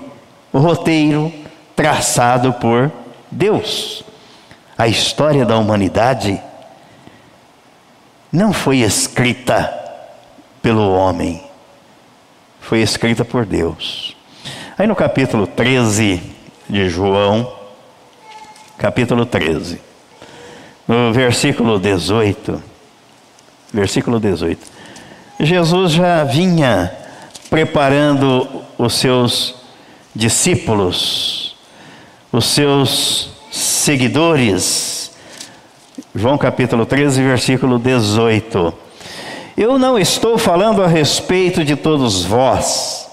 o 0.52 0.58
roteiro 0.58 1.32
traçado 1.76 2.54
por 2.54 2.90
Deus. 3.30 4.02
A 4.76 4.88
história 4.88 5.44
da 5.44 5.58
humanidade 5.58 6.40
não 8.32 8.52
foi 8.52 8.78
escrita 8.78 9.85
pelo 10.66 10.90
homem, 10.90 11.40
foi 12.58 12.80
escrita 12.80 13.24
por 13.24 13.46
Deus. 13.46 14.16
Aí 14.76 14.84
no 14.84 14.96
capítulo 14.96 15.46
13 15.46 16.20
de 16.68 16.88
João, 16.88 17.52
capítulo 18.76 19.24
13, 19.24 19.80
no 20.88 21.12
versículo 21.12 21.78
18, 21.78 22.60
versículo 23.72 24.18
18, 24.18 24.60
Jesus 25.38 25.92
já 25.92 26.24
vinha 26.24 26.92
preparando 27.48 28.64
os 28.76 28.94
seus 28.94 29.54
discípulos, 30.16 31.54
os 32.32 32.44
seus 32.44 33.30
seguidores. 33.52 35.12
João 36.12 36.36
capítulo 36.36 36.84
13, 36.84 37.22
versículo 37.22 37.78
18. 37.78 38.85
Eu 39.56 39.78
não 39.78 39.98
estou 39.98 40.36
falando 40.36 40.82
a 40.82 40.86
respeito 40.86 41.64
de 41.64 41.74
todos 41.74 42.24
vós, 42.24 43.08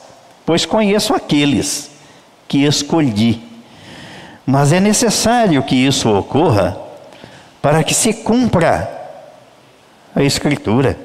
pois 0.45 0.65
conheço 0.65 1.13
aqueles 1.13 1.89
que 2.49 2.65
escolhi. 2.65 3.41
Mas 4.45 4.73
é 4.73 4.79
necessário 4.81 5.63
que 5.63 5.75
isso 5.75 6.13
ocorra 6.13 6.77
para 7.61 7.81
que 7.81 7.93
se 7.93 8.13
cumpra 8.13 8.91
a 10.13 10.21
Escritura. 10.21 10.99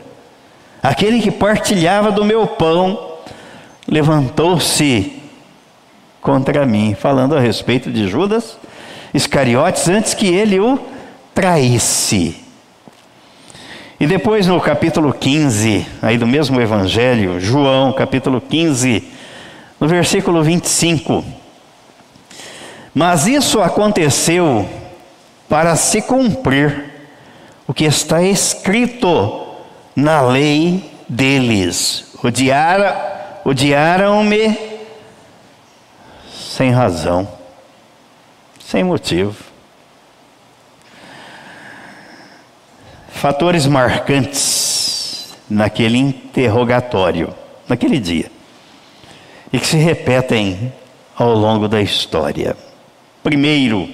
Aquele 0.83 1.21
que 1.23 1.31
partilhava 1.31 2.11
do 2.11 2.25
meu 2.25 2.45
pão 2.45 2.99
levantou-se 3.87 5.23
contra 6.21 6.67
mim, 6.67 6.97
falando 6.99 7.37
a 7.37 7.41
respeito 7.41 7.93
de 7.93 8.09
Judas 8.09 8.59
Iscariotes, 9.15 9.89
antes 9.89 10.15
que 10.15 10.27
ele 10.27 10.59
o 10.59 10.79
traísse. 11.33 12.48
E 14.01 14.07
depois 14.07 14.47
no 14.47 14.61
capítulo 14.61 15.13
15, 15.13 15.87
aí 16.01 16.17
do 16.17 16.27
mesmo 16.27 16.61
evangelho, 16.61 17.41
João, 17.41 17.93
capítulo 17.93 18.41
15, 18.41 19.03
no 19.81 19.89
versículo 19.89 20.43
25. 20.43 21.25
Mas 22.95 23.27
isso 23.27 23.61
aconteceu 23.61 24.69
para 25.49 25.75
se 25.77 26.03
cumprir 26.03 26.85
o 27.67 27.75
que 27.75 27.85
está 27.85 28.23
escrito 28.23 29.47
na 29.97 30.21
lei 30.21 30.91
deles. 31.09 32.13
Odiar 32.23 33.09
Odiaram-me 33.49 34.59
sem 36.31 36.71
razão, 36.71 37.27
sem 38.61 38.85
motivo. 38.85 39.35
Fatores 43.19 43.67
marcantes 43.67 45.35
naquele 45.51 45.99
interrogatório, 45.99 47.35
naquele 47.69 47.99
dia, 47.99 48.31
e 49.53 49.59
que 49.59 49.67
se 49.67 49.77
repetem 49.77 50.73
ao 51.17 51.35
longo 51.35 51.67
da 51.67 51.83
história. 51.83 52.57
Primeiro, 53.21 53.89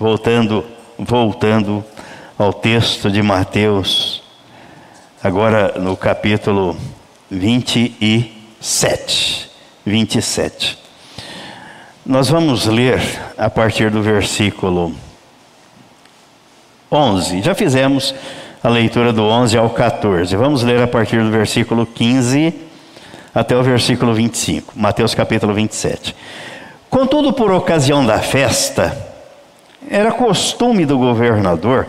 voltando, 0.00 0.64
voltando 0.98 1.84
ao 2.38 2.50
texto 2.50 3.10
de 3.10 3.20
Mateus, 3.22 4.22
agora 5.22 5.78
no 5.78 5.94
capítulo 5.94 6.78
20 7.30 7.94
e 8.00 8.42
7, 8.58 9.50
27. 9.84 10.78
Nós 12.06 12.30
vamos 12.30 12.64
ler 12.64 13.02
a 13.36 13.50
partir 13.50 13.90
do 13.90 14.00
versículo 14.00 14.94
11. 16.90 17.42
Já 17.42 17.54
fizemos 17.54 18.14
a 18.66 18.68
leitura 18.68 19.12
do 19.12 19.22
11 19.22 19.56
ao 19.56 19.70
14. 19.70 20.34
Vamos 20.34 20.64
ler 20.64 20.82
a 20.82 20.88
partir 20.88 21.22
do 21.22 21.30
versículo 21.30 21.86
15 21.86 22.52
até 23.32 23.56
o 23.56 23.62
versículo 23.62 24.12
25. 24.12 24.72
Mateus 24.74 25.14
capítulo 25.14 25.54
27. 25.54 26.16
Contudo, 26.90 27.32
por 27.32 27.52
ocasião 27.52 28.04
da 28.04 28.18
festa, 28.18 28.96
era 29.88 30.10
costume 30.10 30.84
do 30.84 30.98
governador 30.98 31.86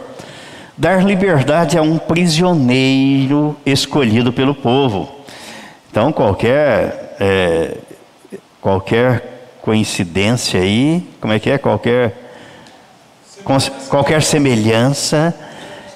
dar 0.78 1.04
liberdade 1.04 1.80
a 1.80 1.82
um 1.82 1.98
prisioneiro 1.98 3.58
escolhido 3.66 4.32
pelo 4.32 4.54
povo 4.54 5.18
então, 5.90 6.12
qualquer, 6.12 7.16
é, 7.20 7.78
qualquer 8.62 9.56
coincidência 9.64 10.62
aí, 10.62 11.04
como 11.20 11.34
é 11.34 11.40
que 11.40 11.50
é? 11.50 11.58
Qualquer, 11.58 12.14
qualquer 13.90 14.22
semelhança 14.22 15.34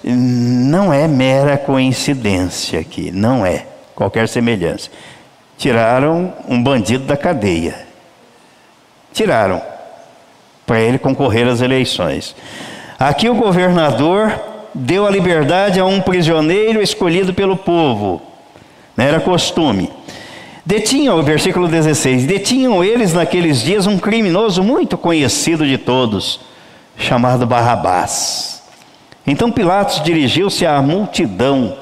não 0.04 0.92
é 0.92 1.08
mera 1.08 1.58
coincidência 1.58 2.80
aqui, 2.80 3.12
não 3.12 3.46
é 3.46 3.66
qualquer 3.96 4.28
semelhança. 4.28 4.90
Tiraram 5.58 6.34
um 6.48 6.62
bandido 6.62 7.06
da 7.06 7.16
cadeia. 7.16 7.86
Tiraram 9.14 9.62
para 10.66 10.80
ele 10.80 10.98
concorrer 10.98 11.48
às 11.48 11.62
eleições. 11.62 12.36
Aqui 12.98 13.30
o 13.30 13.36
governador 13.36 14.34
deu 14.74 15.06
a 15.06 15.10
liberdade 15.10 15.80
a 15.80 15.86
um 15.86 16.02
prisioneiro 16.02 16.82
escolhido 16.82 17.34
pelo 17.34 17.58
povo. 17.58 18.22
Era 18.98 19.20
costume. 19.20 19.92
Detinham, 20.66 21.18
o 21.20 21.24
versículo 21.24 21.68
16: 21.68 22.26
detinham 22.26 22.84
eles 22.84 23.14
naqueles 23.14 23.62
dias 23.62 23.88
um 23.88 23.98
criminoso 23.98 24.64
muito 24.64 24.98
conhecido 24.98 25.66
de 25.66 25.78
todos, 25.78 26.40
chamado 26.96 27.48
Barrabás. 27.48 28.61
Então 29.26 29.52
Pilatos 29.52 30.04
dirigiu-se 30.04 30.66
à 30.66 30.82
multidão 30.82 31.78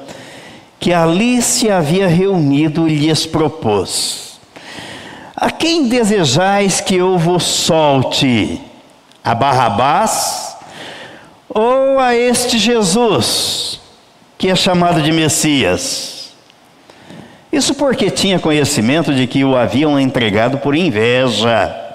que 0.80 0.94
ali 0.94 1.42
se 1.42 1.70
havia 1.70 2.08
reunido 2.08 2.88
e 2.88 2.96
lhes 2.96 3.26
propôs: 3.26 4.40
A 5.36 5.52
quem 5.52 5.88
desejais 5.88 6.80
que 6.82 6.96
eu 6.96 7.18
vos 7.18 7.44
solte? 7.44 8.62
A 9.24 9.36
Barrabás 9.36 10.56
ou 11.50 12.00
a 12.00 12.16
este 12.16 12.58
Jesus, 12.58 13.80
que 14.38 14.50
é 14.50 14.56
chamado 14.56 15.02
de 15.02 15.12
Messias? 15.12 16.32
Isso 17.52 17.74
porque 17.74 18.12
tinha 18.12 18.40
conhecimento 18.40 19.14
de 19.14 19.26
que 19.26 19.44
o 19.44 19.58
haviam 19.58 20.00
entregado 20.00 20.60
por 20.60 20.76
inveja. 20.76 21.89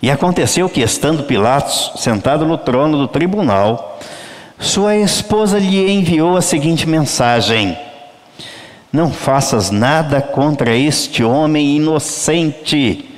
E 0.00 0.10
aconteceu 0.10 0.68
que, 0.68 0.80
estando 0.80 1.24
Pilatos 1.24 1.92
sentado 1.96 2.46
no 2.46 2.56
trono 2.56 2.96
do 2.96 3.08
tribunal, 3.08 3.98
sua 4.58 4.96
esposa 4.96 5.58
lhe 5.58 5.90
enviou 5.90 6.36
a 6.36 6.42
seguinte 6.42 6.88
mensagem: 6.88 7.76
Não 8.92 9.10
faças 9.10 9.70
nada 9.70 10.20
contra 10.20 10.76
este 10.76 11.24
homem 11.24 11.76
inocente, 11.76 13.08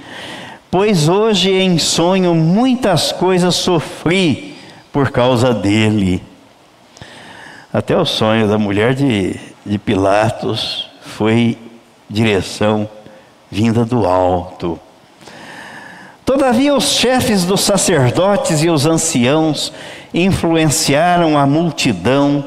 pois 0.70 1.08
hoje 1.08 1.50
em 1.50 1.78
sonho 1.78 2.34
muitas 2.34 3.12
coisas 3.12 3.54
sofri 3.54 4.56
por 4.90 5.10
causa 5.10 5.52
dele. 5.52 6.22
Até 7.72 7.96
o 7.96 8.04
sonho 8.04 8.48
da 8.48 8.58
mulher 8.58 8.94
de, 8.94 9.38
de 9.64 9.78
Pilatos 9.78 10.88
foi 11.02 11.56
direção 12.08 12.88
vinda 13.50 13.84
do 13.84 14.06
alto. 14.06 14.80
Todavia, 16.30 16.72
os 16.72 16.92
chefes 16.92 17.44
dos 17.44 17.60
sacerdotes 17.62 18.62
e 18.62 18.70
os 18.70 18.86
anciãos 18.86 19.72
influenciaram 20.14 21.36
a 21.36 21.44
multidão 21.44 22.44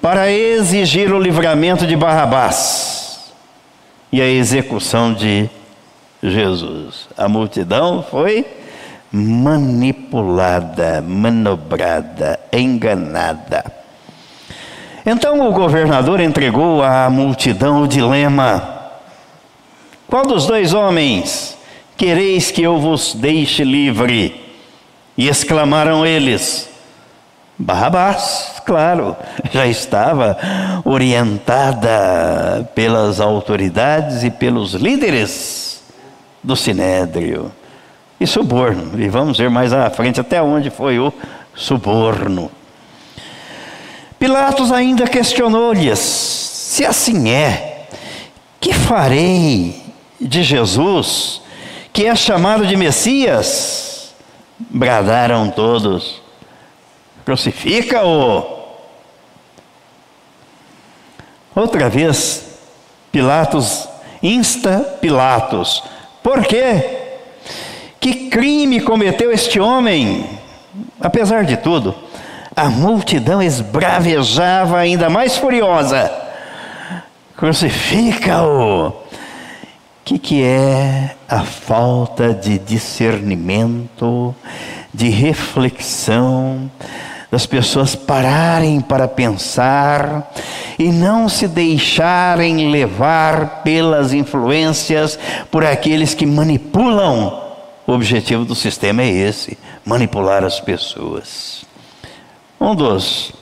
para 0.00 0.28
exigir 0.28 1.12
o 1.12 1.20
livramento 1.20 1.86
de 1.86 1.94
Barrabás 1.94 3.32
e 4.10 4.20
a 4.20 4.26
execução 4.26 5.14
de 5.14 5.48
Jesus. 6.20 7.06
A 7.16 7.28
multidão 7.28 8.02
foi 8.02 8.44
manipulada, 9.12 11.00
manobrada, 11.00 12.40
enganada. 12.52 13.64
Então 15.06 15.48
o 15.48 15.52
governador 15.52 16.18
entregou 16.18 16.82
à 16.82 17.08
multidão 17.08 17.82
o 17.82 17.86
dilema: 17.86 18.90
qual 20.08 20.26
dos 20.26 20.44
dois 20.44 20.74
homens 20.74 21.61
quereis 22.02 22.50
que 22.50 22.62
eu 22.62 22.80
vos 22.80 23.14
deixe 23.14 23.62
livre? 23.62 24.34
E 25.16 25.28
exclamaram 25.28 26.04
eles: 26.04 26.68
Barrabás, 27.56 28.60
claro, 28.66 29.16
já 29.52 29.68
estava 29.68 30.36
orientada 30.84 32.68
pelas 32.74 33.20
autoridades 33.20 34.24
e 34.24 34.32
pelos 34.32 34.74
líderes 34.74 35.80
do 36.42 36.56
sinédrio. 36.56 37.52
E 38.18 38.26
suborno, 38.26 39.00
e 39.00 39.08
vamos 39.08 39.38
ver 39.38 39.48
mais 39.48 39.72
à 39.72 39.88
frente 39.88 40.20
até 40.20 40.42
onde 40.42 40.70
foi 40.70 40.98
o 40.98 41.12
suborno. 41.54 42.50
Pilatos 44.18 44.72
ainda 44.72 45.06
questionou-lhes: 45.06 46.00
se 46.00 46.84
assim 46.84 47.30
é, 47.30 47.86
que 48.60 48.72
farei 48.72 49.80
de 50.20 50.42
Jesus, 50.42 51.42
que 51.92 52.06
é 52.06 52.14
chamado 52.16 52.66
de 52.66 52.76
Messias? 52.76 54.14
Bradaram 54.58 55.50
todos: 55.50 56.22
crucifica-o. 57.24 58.62
Outra 61.54 61.90
vez, 61.90 62.46
Pilatos 63.10 63.88
insta 64.22 64.80
Pilatos: 65.00 65.82
por 66.22 66.44
quê? 66.44 67.00
Que 68.00 68.28
crime 68.30 68.80
cometeu 68.80 69.30
este 69.30 69.60
homem? 69.60 70.40
Apesar 71.00 71.44
de 71.44 71.56
tudo, 71.56 71.94
a 72.56 72.70
multidão 72.70 73.42
esbravejava 73.42 74.78
ainda 74.78 75.10
mais 75.10 75.36
furiosa: 75.36 76.10
crucifica-o! 77.36 79.01
O 80.02 80.04
que, 80.04 80.18
que 80.18 80.42
é 80.42 81.14
a 81.28 81.44
falta 81.44 82.34
de 82.34 82.58
discernimento, 82.58 84.34
de 84.92 85.08
reflexão, 85.08 86.68
das 87.30 87.46
pessoas 87.46 87.94
pararem 87.94 88.80
para 88.80 89.06
pensar 89.06 90.28
e 90.76 90.90
não 90.90 91.28
se 91.28 91.46
deixarem 91.46 92.68
levar 92.68 93.62
pelas 93.62 94.12
influências 94.12 95.16
por 95.52 95.64
aqueles 95.64 96.14
que 96.14 96.26
manipulam. 96.26 97.40
O 97.86 97.92
objetivo 97.92 98.44
do 98.44 98.56
sistema 98.56 99.02
é 99.02 99.08
esse: 99.08 99.56
manipular 99.84 100.42
as 100.42 100.58
pessoas. 100.58 101.64
Um 102.60 102.74
dos 102.74 103.32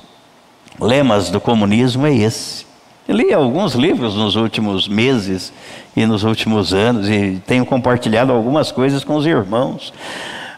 lemas 0.78 1.30
do 1.30 1.40
comunismo 1.40 2.06
é 2.06 2.14
esse. 2.14 2.68
Eu 3.08 3.16
li 3.16 3.32
alguns 3.32 3.74
livros 3.74 4.14
nos 4.14 4.36
últimos 4.36 4.86
meses 4.86 5.52
e 5.96 6.06
nos 6.06 6.24
últimos 6.24 6.72
anos 6.72 7.08
e 7.08 7.42
tenho 7.46 7.66
compartilhado 7.66 8.32
algumas 8.32 8.70
coisas 8.70 9.04
com 9.04 9.16
os 9.16 9.26
irmãos 9.26 9.92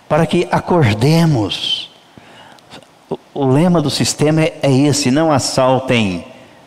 para 0.08 0.26
que 0.26 0.46
acordemos. 0.50 1.90
O, 3.34 3.46
lema 3.46 3.80
do 3.80 3.90
sistema 3.90 4.42
é, 4.42 4.58
é 4.62 4.70
esse: 4.70 5.10
não 5.10 5.32
assaltem 5.32 6.24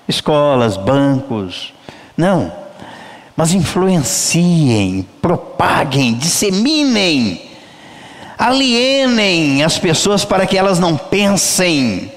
escolas, 0.08 0.78
bancos, 0.78 1.74
não, 2.18 2.52
mas 3.36 3.54
influenciem, 3.54 5.08
propaguem, 5.22 6.14
disseminem 6.14 7.46
alienem 8.38 9.64
as 9.64 9.80
pessoas 9.80 10.26
para 10.26 10.46
que 10.46 10.58
elas 10.58 10.80
não 10.80 10.98
pensem. 10.98 12.12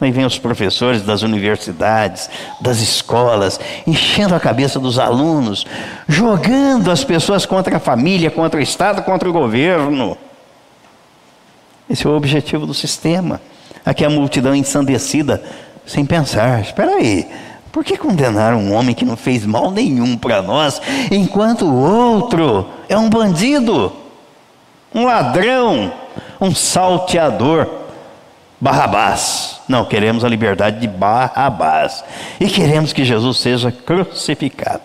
Aí 0.00 0.12
vem 0.12 0.24
os 0.24 0.38
professores 0.38 1.02
das 1.02 1.22
universidades, 1.22 2.30
das 2.60 2.80
escolas, 2.80 3.58
enchendo 3.86 4.34
a 4.34 4.40
cabeça 4.40 4.78
dos 4.78 4.98
alunos, 4.98 5.66
jogando 6.06 6.90
as 6.90 7.02
pessoas 7.02 7.44
contra 7.44 7.76
a 7.76 7.80
família, 7.80 8.30
contra 8.30 8.60
o 8.60 8.62
Estado, 8.62 9.02
contra 9.02 9.28
o 9.28 9.32
governo. 9.32 10.16
Esse 11.90 12.06
é 12.06 12.10
o 12.10 12.16
objetivo 12.16 12.64
do 12.64 12.74
sistema. 12.74 13.40
Aqui 13.84 14.04
a 14.04 14.10
multidão 14.10 14.54
ensandecida, 14.54 15.42
sem 15.84 16.06
pensar. 16.06 16.60
Espera 16.60 16.92
aí, 16.92 17.26
por 17.72 17.82
que 17.84 17.96
condenar 17.96 18.54
um 18.54 18.72
homem 18.72 18.94
que 18.94 19.04
não 19.04 19.16
fez 19.16 19.44
mal 19.44 19.70
nenhum 19.70 20.16
para 20.16 20.40
nós, 20.42 20.80
enquanto 21.10 21.64
o 21.64 21.74
outro 21.74 22.68
é 22.88 22.96
um 22.96 23.10
bandido? 23.10 23.92
um 24.94 25.04
ladrão, 25.04 25.92
um 26.40 26.54
salteador. 26.54 27.68
Barrabás. 28.60 29.57
Não, 29.68 29.84
queremos 29.84 30.24
a 30.24 30.28
liberdade 30.28 30.80
de 30.80 30.88
Barrabás. 30.88 32.02
E 32.40 32.48
queremos 32.48 32.92
que 32.92 33.04
Jesus 33.04 33.38
seja 33.38 33.70
crucificado. 33.70 34.82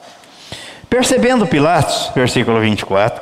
Percebendo 0.89 1.47
Pilatos, 1.47 2.11
versículo 2.13 2.59
24, 2.59 3.19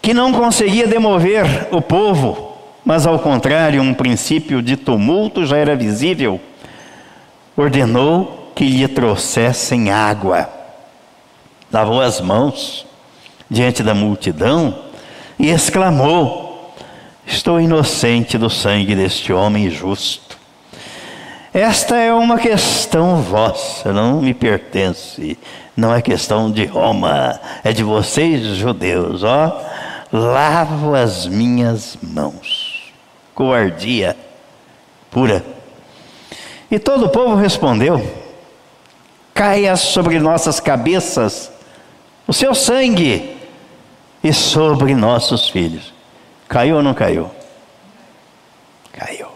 que 0.00 0.14
não 0.14 0.32
conseguia 0.32 0.86
demover 0.86 1.68
o 1.70 1.80
povo, 1.80 2.56
mas 2.84 3.06
ao 3.06 3.18
contrário, 3.18 3.80
um 3.82 3.94
princípio 3.94 4.60
de 4.60 4.76
tumulto 4.76 5.46
já 5.46 5.58
era 5.58 5.76
visível, 5.76 6.40
ordenou 7.56 8.50
que 8.56 8.64
lhe 8.64 8.88
trouxessem 8.88 9.90
água. 9.90 10.48
Lavou 11.70 12.00
as 12.00 12.20
mãos 12.20 12.84
diante 13.48 13.82
da 13.82 13.94
multidão 13.94 14.76
e 15.38 15.50
exclamou: 15.50 16.74
Estou 17.26 17.60
inocente 17.60 18.36
do 18.36 18.50
sangue 18.50 18.96
deste 18.96 19.32
homem 19.32 19.70
justo. 19.70 20.31
Esta 21.54 21.96
é 21.96 22.12
uma 22.12 22.38
questão 22.38 23.20
vossa, 23.20 23.92
não 23.92 24.22
me 24.22 24.32
pertence. 24.32 25.38
Não 25.76 25.94
é 25.94 26.00
questão 26.00 26.50
de 26.50 26.64
Roma, 26.64 27.38
é 27.62 27.72
de 27.72 27.82
vocês, 27.82 28.42
judeus. 28.56 29.22
Ó, 29.22 29.60
lavo 30.12 30.94
as 30.94 31.26
minhas 31.26 31.96
mãos. 32.02 32.92
Covardia 33.34 34.16
pura. 35.10 35.44
E 36.70 36.78
todo 36.78 37.06
o 37.06 37.10
povo 37.10 37.34
respondeu: 37.34 38.02
Caia 39.34 39.76
sobre 39.76 40.18
nossas 40.18 40.58
cabeças 40.58 41.52
o 42.26 42.32
seu 42.32 42.54
sangue 42.54 43.36
e 44.24 44.32
sobre 44.32 44.94
nossos 44.94 45.48
filhos. 45.48 45.92
Caiu 46.48 46.76
ou 46.76 46.82
não 46.82 46.94
caiu? 46.94 47.30
Caiu. 48.92 49.31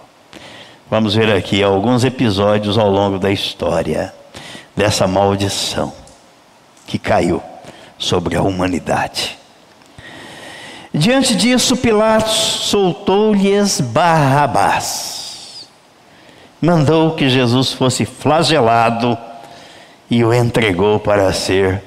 Vamos 0.89 1.15
ver 1.15 1.35
aqui 1.35 1.63
alguns 1.63 2.05
episódios 2.05 2.79
ao 2.79 2.89
longo 2.91 3.19
da 3.19 3.31
história 3.31 4.15
dessa 4.77 5.07
maldição 5.07 5.93
que 6.87 6.99
caiu 6.99 7.43
sobre 7.99 8.37
a 8.37 8.43
humanidade. 8.43 9.37
Diante 10.93 11.35
disso, 11.35 11.77
Pilatos 11.77 12.33
soltou-lhes 12.33 13.81
Barrabás. 13.81 15.69
Mandou 16.61 17.15
que 17.15 17.29
Jesus 17.29 17.73
fosse 17.73 18.05
flagelado 18.05 19.19
e 20.11 20.25
o 20.25 20.33
entregou 20.33 21.01
para 21.01 21.33
ser 21.33 21.83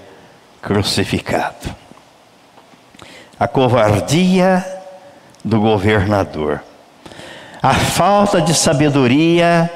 crucificado 0.62 1.80
a 3.40 3.48
covardia 3.48 4.66
do 5.44 5.62
governador, 5.62 6.62
a 7.62 7.74
falta 7.74 8.42
de 8.42 8.54
sabedoria 8.54 9.70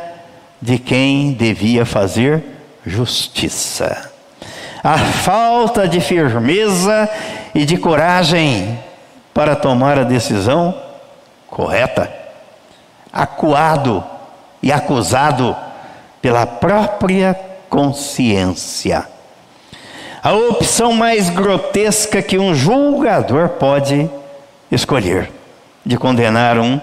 de 0.62 0.80
quem 0.80 1.34
devia 1.34 1.86
fazer 1.86 2.43
justiça, 2.86 4.10
a 4.84 4.98
falta 4.98 5.88
de 5.88 6.00
firmeza 6.00 7.10
e 7.54 7.65
de 7.65 7.78
coragem 7.78 8.80
para 9.34 9.56
tomar 9.56 10.00
a 10.00 10.04
decisão 10.04 10.74
correta, 11.48 12.12
acuado 13.12 14.04
e 14.62 14.72
acusado 14.72 15.56
pela 16.22 16.46
própria 16.46 17.38
consciência. 17.69 19.06
A 20.22 20.34
opção 20.34 20.93
mais 20.93 21.30
grotesca 21.30 22.22
que 22.22 22.38
um 22.38 22.56
julgador 22.56 23.50
pode 23.50 24.10
escolher 24.72 25.30
de 25.86 25.98
condenar 25.98 26.58
um 26.58 26.80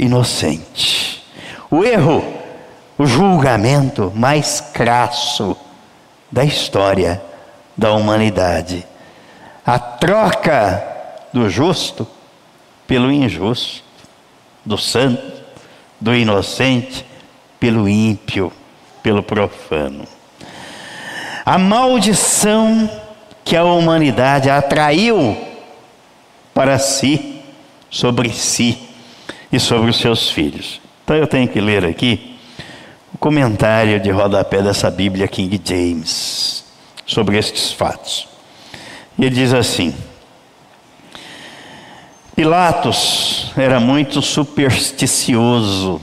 inocente. 0.00 1.22
O 1.70 1.84
erro, 1.84 2.24
o 2.96 3.04
julgamento 3.04 4.10
mais 4.16 4.60
crasso 4.72 5.54
da 6.32 6.42
história 6.42 7.22
da 7.76 7.92
humanidade. 7.92 8.86
A 9.64 9.78
troca 9.78 10.82
do 11.32 11.50
justo 11.50 12.08
pelo 12.86 13.12
injusto, 13.12 13.84
do 14.64 14.78
santo, 14.78 15.22
do 16.00 16.14
inocente 16.14 17.04
pelo 17.60 17.86
ímpio, 17.86 18.50
pelo 19.02 19.22
profano. 19.22 20.06
A 21.44 21.58
maldição 21.58 22.90
que 23.44 23.54
a 23.54 23.64
humanidade 23.64 24.48
atraiu 24.48 25.36
para 26.54 26.78
si, 26.78 27.42
sobre 27.90 28.30
si 28.30 28.89
e 29.52 29.58
sobre 29.58 29.90
os 29.90 29.96
seus 29.98 30.30
filhos. 30.30 30.80
Então 31.04 31.16
eu 31.16 31.26
tenho 31.26 31.48
que 31.48 31.60
ler 31.60 31.84
aqui 31.84 32.36
o 33.12 33.18
comentário 33.18 34.00
de 34.00 34.10
rodapé 34.10 34.62
dessa 34.62 34.90
Bíblia 34.90 35.26
King 35.26 35.60
James 35.64 36.64
sobre 37.04 37.36
estes 37.38 37.72
fatos. 37.72 38.28
E 39.18 39.24
ele 39.24 39.34
diz 39.34 39.52
assim: 39.52 39.94
Pilatos 42.34 43.52
era 43.56 43.80
muito 43.80 44.22
supersticioso. 44.22 46.00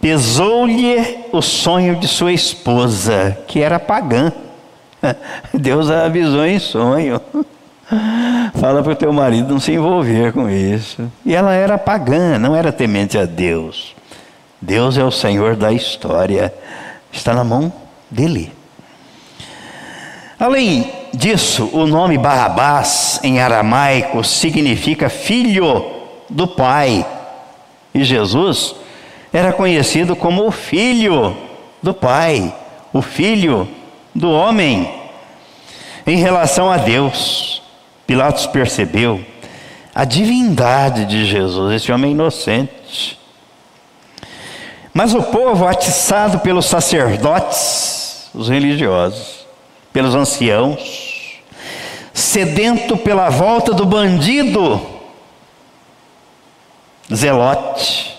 Pesou-lhe 0.00 1.26
o 1.32 1.42
sonho 1.42 1.96
de 1.96 2.06
sua 2.06 2.32
esposa, 2.32 3.36
que 3.48 3.60
era 3.60 3.80
pagã. 3.80 4.32
Deus 5.52 5.90
avisou 5.90 6.46
em 6.46 6.58
sonho. 6.58 7.20
Fala 8.58 8.82
para 8.82 8.92
o 8.92 8.96
teu 8.96 9.12
marido 9.12 9.52
não 9.52 9.60
se 9.60 9.72
envolver 9.72 10.32
com 10.32 10.50
isso. 10.50 11.10
E 11.24 11.34
ela 11.34 11.52
era 11.52 11.78
pagã, 11.78 12.38
não 12.38 12.54
era 12.54 12.72
temente 12.72 13.16
a 13.16 13.24
Deus. 13.24 13.94
Deus 14.60 14.98
é 14.98 15.04
o 15.04 15.10
Senhor 15.10 15.54
da 15.54 15.72
história, 15.72 16.52
está 17.12 17.32
na 17.32 17.44
mão 17.44 17.72
dele. 18.10 18.52
Além 20.38 20.92
disso, 21.14 21.70
o 21.72 21.86
nome 21.86 22.18
Barrabás 22.18 23.20
em 23.22 23.40
aramaico 23.40 24.22
significa 24.24 25.08
filho 25.08 25.84
do 26.28 26.46
Pai. 26.46 27.06
E 27.94 28.04
Jesus 28.04 28.74
era 29.32 29.52
conhecido 29.52 30.16
como 30.16 30.46
o 30.46 30.50
filho 30.50 31.36
do 31.82 31.94
Pai, 31.94 32.54
o 32.92 33.00
filho 33.00 33.68
do 34.14 34.30
homem. 34.30 34.90
Em 36.06 36.16
relação 36.16 36.70
a 36.70 36.76
Deus, 36.76 37.62
Pilatos 38.06 38.46
percebeu 38.46 39.24
a 39.94 40.04
divindade 40.04 41.06
de 41.06 41.24
Jesus, 41.24 41.72
esse 41.72 41.90
homem 41.90 42.12
inocente. 42.12 43.18
Mas 44.92 45.14
o 45.14 45.22
povo, 45.22 45.66
atiçado 45.66 46.38
pelos 46.40 46.66
sacerdotes, 46.66 48.30
os 48.34 48.48
religiosos, 48.48 49.46
pelos 49.92 50.14
anciãos, 50.14 51.40
sedento 52.12 52.96
pela 52.96 53.28
volta 53.28 53.72
do 53.72 53.84
bandido, 53.84 54.80
zelote, 57.12 58.16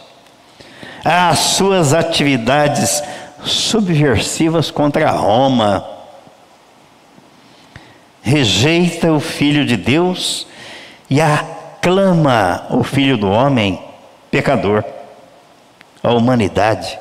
às 1.05 1.39
suas 1.39 1.93
atividades 1.93 3.03
subversivas 3.43 4.69
contra 4.71 5.09
Roma, 5.11 5.96
rejeita 8.27 9.11
o 9.13 9.21
Filho 9.21 9.65
de 9.65 9.77
Deus 9.77 10.45
e 11.09 11.21
aclama 11.21 12.67
o 12.69 12.83
Filho 12.83 13.17
do 13.17 13.29
Homem 13.29 13.79
pecador. 14.29 14.83
A 16.03 16.11
humanidade, 16.13 16.99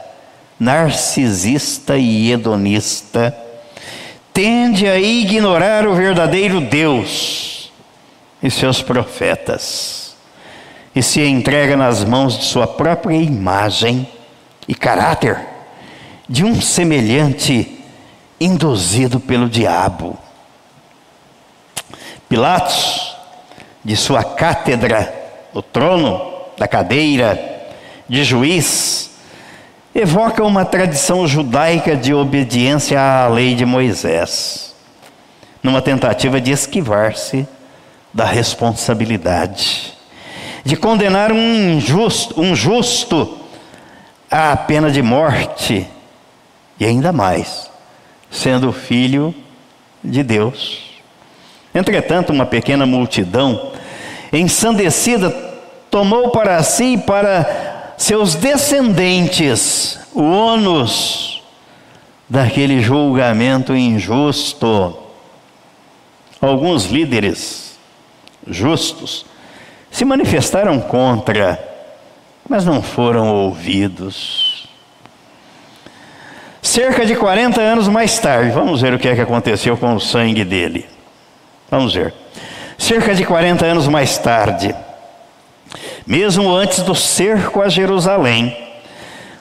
narcisista 0.59 1.99
e 1.99 2.31
hedonista, 2.31 3.37
tende 4.33 4.87
a 4.87 4.99
ignorar 4.99 5.87
o 5.87 5.95
verdadeiro 5.95 6.61
Deus 6.61 7.73
e 8.41 8.51
seus 8.51 8.81
profetas 8.81 10.15
e 10.95 11.03
se 11.03 11.21
entrega 11.21 11.77
nas 11.77 12.05
mãos 12.05 12.39
de 12.39 12.45
sua 12.45 12.67
própria 12.67 13.17
imagem 13.17 14.09
e 14.69 14.75
caráter 14.75 15.41
de 16.29 16.45
um 16.45 16.61
semelhante 16.61 17.85
induzido 18.41 19.19
pelo 19.19 19.49
diabo. 19.49 20.26
Pilatos, 22.29 23.17
de 23.85 23.97
sua 23.97 24.25
cátedra, 24.25 25.15
o 25.55 25.63
trono, 25.63 26.35
da 26.59 26.67
cadeira 26.67 27.39
de 28.09 28.25
juiz, 28.25 29.11
evoca 29.95 30.43
uma 30.43 30.65
tradição 30.65 31.27
judaica 31.27 31.97
de 31.97 32.13
obediência 32.13 33.01
à 33.01 33.29
lei 33.29 33.55
de 33.55 33.65
Moisés, 33.65 34.75
numa 35.63 35.81
tentativa 35.81 36.41
de 36.41 36.51
esquivar-se 36.51 37.47
da 38.13 38.25
responsabilidade, 38.25 39.95
de 40.65 40.77
condenar 40.77 41.33
um 41.33 41.77
injusto, 41.77 42.41
um 42.41 42.57
justo 42.57 43.39
à 44.31 44.57
pena 44.57 44.91
de 44.91 45.01
morte, 45.01 45.87
e 46.79 46.85
ainda 46.85 47.13
mais, 47.13 47.71
sendo 48.31 48.73
filho 48.73 49.35
de 50.03 50.23
Deus. 50.23 50.86
Entretanto, 51.77 52.33
uma 52.33 52.47
pequena 52.47 52.87
multidão, 52.87 53.71
ensandecida, 54.33 55.31
tomou 55.91 56.31
para 56.31 56.63
si 56.63 56.95
e 56.95 56.99
para 56.99 57.93
seus 57.99 58.35
descendentes 58.35 60.01
o 60.15 60.23
ônus 60.23 61.43
daquele 62.27 62.81
julgamento 62.81 63.77
injusto. 63.77 64.99
Alguns 66.41 66.87
líderes 66.87 67.79
justos 68.49 69.27
se 69.91 70.03
manifestaram 70.03 70.81
contra, 70.81 71.63
mas 72.49 72.65
não 72.65 72.81
foram 72.81 73.29
ouvidos. 73.29 74.67
Cerca 76.63 77.05
de 77.05 77.15
40 77.15 77.61
anos 77.61 77.87
mais 77.87 78.19
tarde, 78.19 78.51
vamos 78.51 78.81
ver 78.81 78.95
o 78.95 78.99
que 78.99 79.09
é 79.09 79.15
que 79.15 79.21
aconteceu 79.21 79.77
com 79.77 79.95
o 79.95 80.01
sangue 80.01 80.43
dele. 80.43 80.96
Vamos 81.71 81.95
ver. 81.95 82.15
Cerca 82.79 83.15
de 83.15 83.25
40 83.25 83.65
anos 83.65 83.89
mais 83.89 84.19
tarde, 84.19 84.75
mesmo 86.07 86.55
antes 86.55 86.83
do 86.83 86.95
cerco 86.95 87.63
a 87.63 87.69
Jerusalém, 87.69 88.57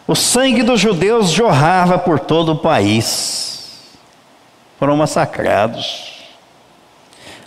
o 0.07 0.15
sangue 0.15 0.63
dos 0.63 0.79
judeus 0.79 1.31
jorrava 1.31 1.97
por 1.97 2.19
todo 2.19 2.53
o 2.53 2.57
país. 2.57 3.89
Foram 4.79 4.95
massacrados. 4.95 6.13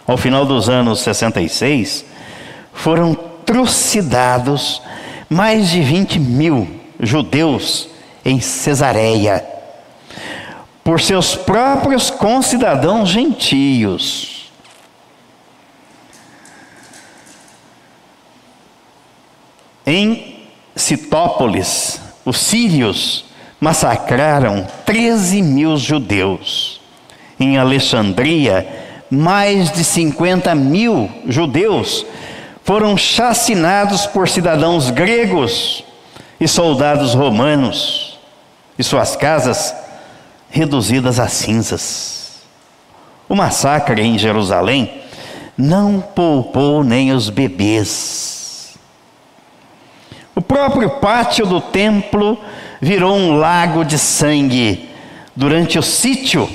Ao 0.07 0.17
final 0.17 0.45
dos 0.45 0.69
anos 0.69 1.01
66, 1.01 2.05
foram 2.73 3.15
trucidados 3.45 4.81
mais 5.29 5.69
de 5.69 5.83
20 5.83 6.19
mil 6.19 6.81
judeus 6.99 7.89
em 8.25 8.41
Cesareia, 8.41 9.45
por 10.83 11.01
seus 11.01 11.35
próprios 11.35 12.11
concidadãos 12.11 13.09
gentios. 13.09 14.38
Em 19.91 20.37
Citópolis, 20.77 21.99
os 22.23 22.37
sírios 22.37 23.25
massacraram 23.59 24.67
13 24.85 25.41
mil 25.41 25.79
judeus. 25.79 26.79
Em 27.41 27.57
Alexandria, 27.57 28.69
mais 29.11 29.73
de 29.73 29.83
50 29.83 30.55
mil 30.55 31.11
judeus 31.27 32.05
foram 32.65 32.99
chacinados 32.99 34.05
por 34.05 34.29
cidadãos 34.29 34.91
gregos 34.91 35.83
e 36.39 36.47
soldados 36.47 37.15
romanos, 37.15 38.19
e 38.79 38.85
suas 38.85 39.17
casas 39.17 39.75
reduzidas 40.51 41.19
a 41.19 41.29
cinzas. 41.29 42.43
O 43.27 43.35
massacre 43.35 44.03
em 44.03 44.19
Jerusalém 44.19 45.01
não 45.57 45.99
poupou 45.99 46.85
nem 46.85 47.11
os 47.11 47.31
bebês 47.31 48.38
o 50.39 50.41
próprio 50.41 50.89
pátio 50.89 51.45
do 51.45 51.61
templo 51.61 52.39
virou 52.81 53.17
um 53.17 53.37
lago 53.39 53.85
de 53.85 53.99
sangue. 53.99 54.89
Durante 55.35 55.77
o 55.81 55.83
sítio, 55.83 56.49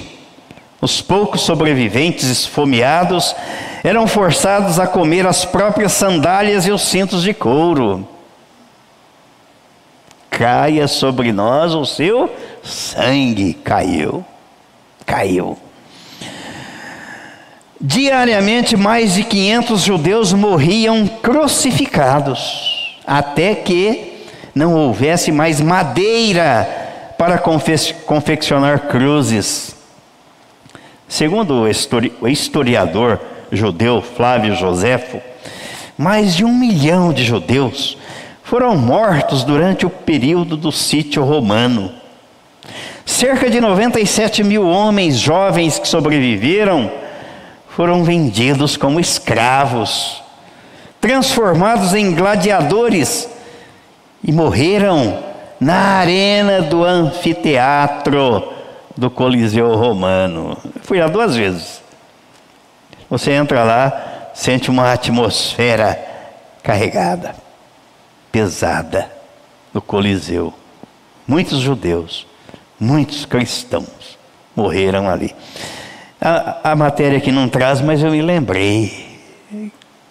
os 0.79 1.01
poucos 1.01 1.41
sobreviventes 1.41 2.29
esfomeados 2.29 3.35
eram 3.83 4.07
forçados 4.07 4.79
a 4.79 4.87
comer 4.87 5.27
as 5.27 5.43
próprias 5.43 5.91
sandálias 5.91 6.65
e 6.65 6.71
os 6.71 6.81
cintos 6.81 7.23
de 7.23 7.33
couro. 7.33 8.07
caia 10.29 10.87
sobre 10.87 11.33
nós 11.33 11.75
o 11.75 11.85
seu 11.85 12.33
sangue. 12.63 13.53
Caiu, 13.53 14.23
caiu. 15.05 15.57
Diariamente, 17.81 18.77
mais 18.77 19.15
de 19.15 19.25
500 19.25 19.81
judeus 19.81 20.31
morriam 20.31 21.05
crucificados, 21.05 22.72
até 23.05 23.55
que 23.55 24.25
não 24.55 24.73
houvesse 24.73 25.31
mais 25.31 25.59
madeira 25.59 26.67
para 27.17 27.37
confeccionar 27.37 28.87
cruzes. 28.87 29.75
Segundo 31.07 31.67
o 32.21 32.27
historiador 32.27 33.19
judeu 33.51 34.01
Flávio 34.01 34.55
Joséfo, 34.55 35.21
mais 35.97 36.35
de 36.35 36.43
um 36.43 36.53
milhão 36.53 37.13
de 37.13 37.23
judeus 37.23 37.97
foram 38.43 38.75
mortos 38.75 39.43
durante 39.43 39.85
o 39.85 39.89
período 39.89 40.57
do 40.57 40.71
sítio 40.71 41.23
romano. 41.23 41.91
Cerca 43.05 43.49
de 43.49 43.59
97 43.59 44.43
mil 44.43 44.67
homens 44.67 45.19
jovens 45.19 45.77
que 45.77 45.87
sobreviveram 45.87 46.91
foram 47.69 48.03
vendidos 48.03 48.77
como 48.77 48.99
escravos, 48.99 50.22
transformados 51.03 51.93
em 51.93 52.15
gladiadores 52.15 53.27
e 54.23 54.31
morreram 54.31 55.21
na 55.59 55.97
arena 55.97 56.61
do 56.61 56.81
anfiteatro 56.81 58.53
do 58.95 59.11
Coliseu 59.11 59.75
Romano. 59.75 60.57
Fui 60.81 61.01
lá 61.01 61.07
duas 61.07 61.35
vezes. 61.35 61.81
Você 63.09 63.31
entra 63.31 63.65
lá, 63.65 64.31
sente 64.33 64.69
uma 64.69 64.93
atmosfera 64.93 65.99
carregada, 66.63 67.35
pesada 68.31 69.11
no 69.73 69.81
Coliseu. 69.81 70.53
Muitos 71.27 71.59
judeus, 71.59 72.25
muitos 72.79 73.25
cristãos 73.25 74.17
morreram 74.55 75.09
ali. 75.09 75.35
A, 76.21 76.71
a 76.71 76.75
matéria 76.77 77.19
que 77.19 77.29
não 77.29 77.49
traz, 77.49 77.81
mas 77.81 78.01
eu 78.01 78.11
me 78.11 78.21
lembrei. 78.21 79.03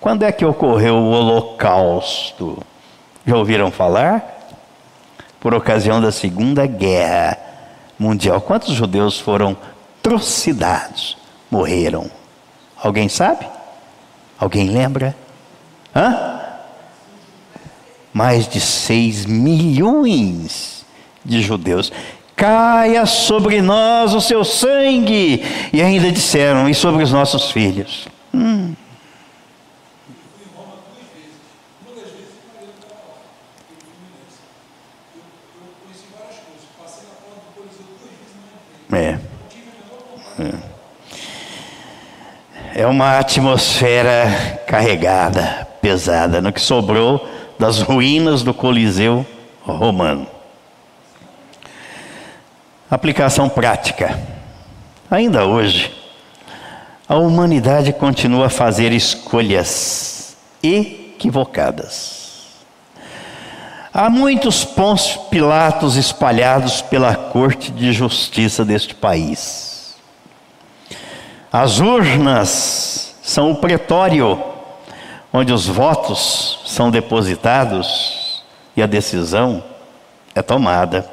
Quando 0.02 0.24
é 0.24 0.32
que 0.32 0.44
ocorreu 0.44 0.96
o 0.96 1.10
Holocausto? 1.10 2.58
Já 3.24 3.36
ouviram 3.36 3.70
falar? 3.70 4.50
Por 5.38 5.54
ocasião 5.54 6.00
da 6.00 6.10
Segunda 6.10 6.66
Guerra 6.66 7.38
Mundial. 7.96 8.40
Quantos 8.40 8.74
judeus 8.74 9.20
foram 9.20 9.56
trucidados, 10.02 11.16
morreram? 11.48 12.10
Alguém 12.82 13.08
sabe? 13.08 13.46
Alguém 14.40 14.70
lembra? 14.70 15.14
Hã? 15.94 16.40
Mais 18.12 18.48
de 18.48 18.60
6 18.60 19.24
milhões 19.24 20.84
de 21.24 21.40
judeus. 21.40 21.92
Caia 22.34 23.06
sobre 23.06 23.62
nós 23.62 24.14
o 24.14 24.20
seu 24.20 24.42
sangue. 24.42 25.44
E 25.72 25.80
ainda 25.80 26.10
disseram, 26.10 26.68
e 26.68 26.74
sobre 26.74 27.04
os 27.04 27.12
nossos 27.12 27.52
filhos. 27.52 28.08
Hum. 28.34 28.74
É. 38.92 39.18
é 42.74 42.86
uma 42.86 43.18
atmosfera 43.18 44.60
carregada, 44.66 45.66
pesada, 45.80 46.42
no 46.42 46.52
que 46.52 46.60
sobrou 46.60 47.26
das 47.58 47.80
ruínas 47.80 48.42
do 48.42 48.52
Coliseu 48.52 49.24
romano. 49.62 50.26
Aplicação 52.90 53.48
prática. 53.48 54.18
Ainda 55.10 55.46
hoje, 55.46 55.90
a 57.08 57.16
humanidade 57.16 57.92
continua 57.92 58.46
a 58.46 58.50
fazer 58.50 58.92
escolhas 58.92 60.36
equivocadas. 60.62 62.21
Há 63.94 64.08
muitos 64.08 64.64
Pôncio 64.64 65.20
Pilatos 65.28 65.96
espalhados 65.96 66.80
pela 66.80 67.14
corte 67.14 67.70
de 67.70 67.92
justiça 67.92 68.64
deste 68.64 68.94
país. 68.94 69.94
As 71.52 71.78
urnas 71.78 73.14
são 73.22 73.50
o 73.50 73.56
pretório 73.56 74.42
onde 75.30 75.52
os 75.52 75.66
votos 75.66 76.60
são 76.64 76.90
depositados 76.90 78.42
e 78.74 78.82
a 78.82 78.86
decisão 78.86 79.62
é 80.34 80.40
tomada. 80.40 81.06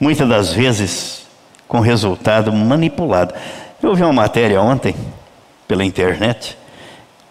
Muitas 0.00 0.28
das 0.28 0.52
vezes 0.52 1.28
com 1.68 1.78
resultado 1.78 2.52
manipulado. 2.52 3.34
Eu 3.80 3.90
ouvi 3.90 4.02
uma 4.02 4.12
matéria 4.12 4.60
ontem 4.60 4.96
pela 5.68 5.84
internet. 5.84 6.58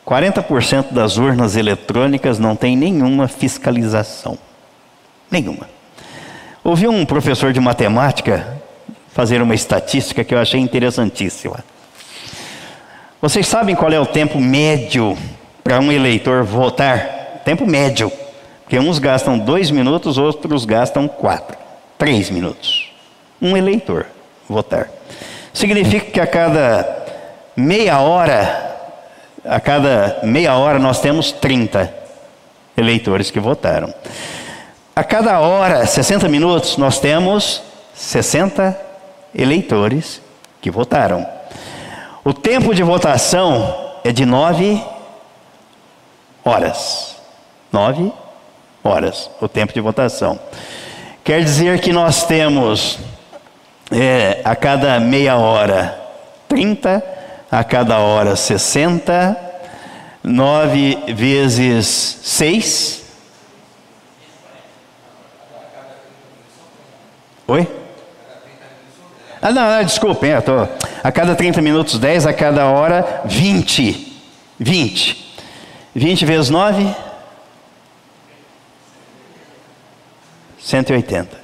40% 0.07 0.93
das 0.93 1.17
urnas 1.17 1.57
eletrônicas 1.57 2.39
não 2.39 2.55
tem 2.55 2.77
nenhuma 2.77 3.27
fiscalização. 3.27 4.37
Nenhuma. 5.29 5.69
Ouvi 6.63 6.87
um 6.87 7.05
professor 7.05 7.51
de 7.51 7.59
matemática 7.59 8.57
fazer 9.11 9.41
uma 9.41 9.53
estatística 9.53 10.23
que 10.23 10.33
eu 10.33 10.39
achei 10.39 10.61
interessantíssima. 10.61 11.61
Vocês 13.21 13.47
sabem 13.47 13.75
qual 13.75 13.91
é 13.91 13.99
o 13.99 14.05
tempo 14.05 14.39
médio 14.39 15.17
para 15.61 15.79
um 15.81 15.91
eleitor 15.91 16.43
votar? 16.43 17.41
Tempo 17.43 17.67
médio. 17.67 18.09
Porque 18.63 18.79
uns 18.79 18.99
gastam 18.99 19.37
dois 19.37 19.69
minutos, 19.69 20.17
outros 20.17 20.63
gastam 20.63 21.05
quatro, 21.07 21.57
três 21.97 22.29
minutos. 22.29 22.93
Um 23.41 23.57
eleitor 23.57 24.05
votar. 24.47 24.89
Significa 25.53 26.11
que 26.11 26.19
a 26.21 26.27
cada 26.27 26.87
meia 27.55 27.99
hora, 27.99 28.66
a 29.47 29.59
cada 29.59 30.19
meia 30.23 30.55
hora 30.55 30.79
nós 30.79 30.99
temos 30.99 31.31
30 31.31 31.93
eleitores 32.75 33.31
que 33.31 33.39
votaram. 33.39 33.93
A 34.95 35.03
cada 35.03 35.39
hora, 35.39 35.85
60 35.85 36.27
minutos, 36.27 36.77
nós 36.77 36.99
temos 36.99 37.61
60 37.93 38.79
eleitores 39.33 40.21
que 40.61 40.71
votaram. 40.71 41.27
O 42.23 42.33
tempo 42.33 42.73
de 42.73 42.83
votação 42.83 43.93
é 44.03 44.11
de 44.11 44.25
nove 44.25 44.83
horas. 46.43 47.15
Nove 47.71 48.11
horas, 48.83 49.29
o 49.39 49.47
tempo 49.47 49.73
de 49.73 49.79
votação. 49.79 50.39
Quer 51.23 51.43
dizer 51.43 51.79
que 51.79 51.91
nós 51.91 52.23
temos 52.23 52.99
é, 53.91 54.41
a 54.43 54.55
cada 54.55 54.99
meia 54.99 55.37
hora 55.37 55.99
30, 56.47 57.16
a 57.51 57.63
cada 57.63 57.99
hora 57.99 58.35
60, 58.35 59.37
9 60.23 61.13
vezes 61.13 62.19
6. 62.23 63.03
Oi? 67.47 67.67
Ah, 69.41 69.51
não, 69.51 69.69
não 69.69 69.83
desculpem, 69.83 70.31
eu 70.31 70.41
tô, 70.41 70.67
a 71.03 71.11
cada 71.11 71.35
30 71.35 71.61
minutos 71.61 71.97
10, 71.97 72.25
a 72.25 72.33
cada 72.33 72.65
hora 72.65 73.21
20. 73.25 74.21
20. 74.59 75.35
20 75.95 76.25
vezes 76.25 76.49
9? 76.49 76.95
180. 80.59 81.37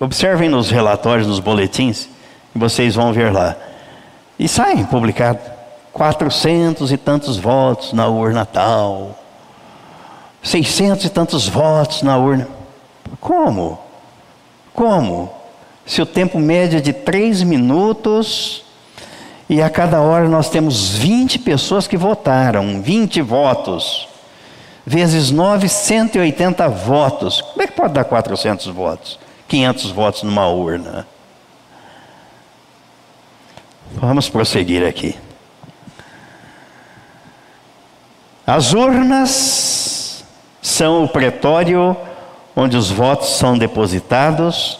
Observem 0.00 0.48
nos 0.48 0.70
relatórios, 0.70 1.28
nos 1.28 1.38
boletins, 1.38 2.08
e 2.54 2.58
vocês 2.58 2.96
vão 2.96 3.12
ver 3.12 3.32
lá. 3.32 3.54
E 4.40 4.48
sai 4.48 4.82
publicado. 4.86 5.38
400 5.92 6.90
e 6.90 6.96
tantos 6.96 7.36
votos 7.36 7.92
na 7.92 8.08
urna 8.08 8.46
tal. 8.46 9.18
600 10.42 11.04
e 11.04 11.10
tantos 11.10 11.46
votos 11.46 12.00
na 12.00 12.16
urna. 12.16 12.48
Como? 13.20 13.78
Como? 14.72 15.30
Se 15.84 16.00
o 16.00 16.06
tempo 16.06 16.38
médio 16.38 16.78
é 16.78 16.80
de 16.80 16.94
3 16.94 17.42
minutos 17.42 18.64
e 19.46 19.60
a 19.60 19.68
cada 19.68 20.00
hora 20.00 20.26
nós 20.26 20.48
temos 20.48 20.88
20 20.88 21.40
pessoas 21.40 21.86
que 21.86 21.98
votaram, 21.98 22.80
20 22.80 23.20
votos, 23.20 24.08
vezes 24.86 25.30
9, 25.30 25.68
180 25.68 26.66
votos. 26.66 27.42
Como 27.42 27.60
é 27.60 27.66
que 27.66 27.74
pode 27.74 27.92
dar 27.92 28.04
400 28.04 28.68
votos? 28.68 29.18
500 29.48 29.90
votos 29.90 30.22
numa 30.22 30.48
urna? 30.48 31.06
Vamos 33.94 34.28
prosseguir 34.28 34.86
aqui. 34.86 35.16
As 38.46 38.72
urnas 38.72 40.24
são 40.62 41.04
o 41.04 41.08
pretório 41.08 41.96
onde 42.56 42.76
os 42.76 42.90
votos 42.90 43.36
são 43.36 43.56
depositados 43.56 44.78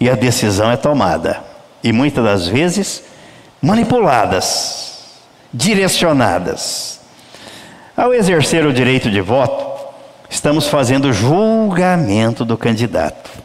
e 0.00 0.08
a 0.08 0.14
decisão 0.14 0.70
é 0.70 0.76
tomada. 0.76 1.42
E 1.82 1.92
muitas 1.92 2.24
das 2.24 2.48
vezes 2.48 3.04
manipuladas, 3.60 5.18
direcionadas. 5.52 7.00
Ao 7.96 8.14
exercer 8.14 8.64
o 8.64 8.72
direito 8.72 9.10
de 9.10 9.20
voto, 9.20 9.66
estamos 10.30 10.66
fazendo 10.68 11.12
julgamento 11.12 12.44
do 12.44 12.56
candidato. 12.56 13.41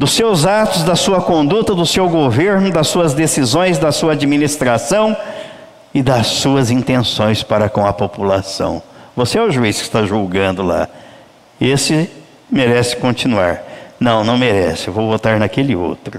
Dos 0.00 0.12
seus 0.12 0.46
atos, 0.46 0.82
da 0.82 0.96
sua 0.96 1.20
conduta, 1.20 1.74
do 1.74 1.84
seu 1.84 2.08
governo, 2.08 2.72
das 2.72 2.88
suas 2.88 3.12
decisões, 3.12 3.76
da 3.76 3.92
sua 3.92 4.12
administração 4.12 5.14
e 5.92 6.02
das 6.02 6.26
suas 6.26 6.70
intenções 6.70 7.42
para 7.42 7.68
com 7.68 7.84
a 7.84 7.92
população. 7.92 8.82
Você 9.14 9.38
é 9.38 9.42
o 9.42 9.50
juiz 9.50 9.76
que 9.76 9.82
está 9.82 10.06
julgando 10.06 10.62
lá. 10.62 10.88
Esse 11.60 12.08
merece 12.50 12.96
continuar. 12.96 13.62
Não, 14.00 14.24
não 14.24 14.38
merece, 14.38 14.88
eu 14.88 14.94
vou 14.94 15.06
votar 15.06 15.38
naquele 15.38 15.76
outro. 15.76 16.18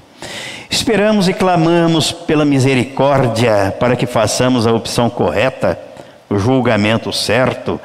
Esperamos 0.69 1.27
e 1.27 1.33
clamamos 1.33 2.11
pela 2.11 2.45
misericórdia 2.45 3.75
para 3.79 3.95
que 3.95 4.05
façamos 4.05 4.67
a 4.67 4.73
opção 4.73 5.09
correta, 5.09 5.79
o 6.29 6.37
julgamento 6.37 7.11
certo, 7.11 7.81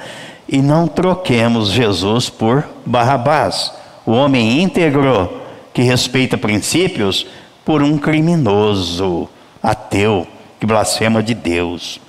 e 0.47 0.59
não 0.59 0.87
troquemos 0.89 1.71
Jesus 1.71 2.29
por 2.29 2.69
Barrabás, 2.85 3.73
o 4.05 4.13
homem 4.13 4.61
íntegro 4.61 5.46
que 5.77 5.83
respeita 5.83 6.39
princípios, 6.39 7.27
por 7.63 7.83
um 7.83 7.99
criminoso, 7.99 9.29
ateu, 9.63 10.27
que 10.59 10.65
blasfema 10.65 11.23
de 11.23 11.35
Deus. 11.35 12.01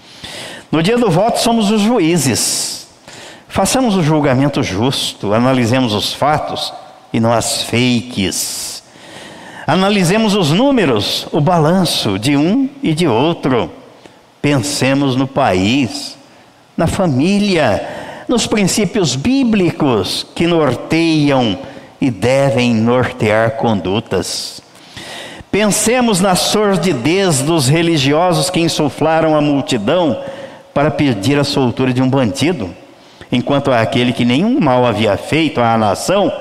No 0.72 0.82
dia 0.82 0.98
do 0.98 1.12
voto, 1.12 1.38
somos 1.42 1.70
os 1.70 1.82
juízes. 1.82 2.88
Façamos 3.50 3.98
o 3.98 4.02
julgamento 4.02 4.64
justo, 4.64 5.34
analisemos 5.34 5.94
os 5.94 6.14
fatos 6.14 6.74
e 7.12 7.20
não 7.20 7.34
as 7.34 7.64
fakes. 7.64 8.84
Analisemos 9.68 10.34
os 10.34 10.52
números, 10.52 11.28
o 11.34 11.42
balanço 11.42 12.18
de 12.18 12.38
um 12.38 12.70
e 12.82 12.94
de 12.94 13.06
outro. 13.06 13.70
Pensemos 14.42 15.18
no 15.18 15.28
país, 15.28 16.18
na 16.78 16.88
família, 16.88 17.86
nos 18.30 18.48
princípios 18.48 19.18
bíblicos 19.18 20.26
que 20.34 20.48
norteiam 20.48 21.60
e 22.00 22.12
devem 22.12 22.74
nortear 22.74 23.52
condutas. 23.52 24.62
Pensemos 25.52 26.20
na 26.20 26.36
sordidez 26.36 27.42
dos 27.42 27.68
religiosos 27.68 28.50
que 28.50 28.60
insuflaram 28.60 29.36
a 29.36 29.42
multidão 29.42 30.22
para 30.74 30.92
pedir 30.92 31.40
a 31.40 31.44
soltura 31.44 31.92
de 31.92 32.02
um 32.02 32.10
bandido, 32.10 32.70
enquanto 33.32 33.72
aquele 33.72 34.14
que 34.14 34.26
nenhum 34.26 34.60
mal 34.60 34.86
havia 34.86 35.18
feito 35.18 35.60
à 35.60 35.78
nação 35.78 36.32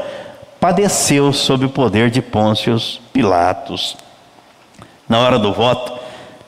padeceu 0.60 1.32
sob 1.32 1.66
o 1.66 1.70
poder 1.70 2.10
de 2.10 2.20
Pôncio 2.20 2.76
Pilatos. 3.12 3.96
Na 5.08 5.20
hora 5.20 5.38
do 5.38 5.52
voto, 5.52 5.98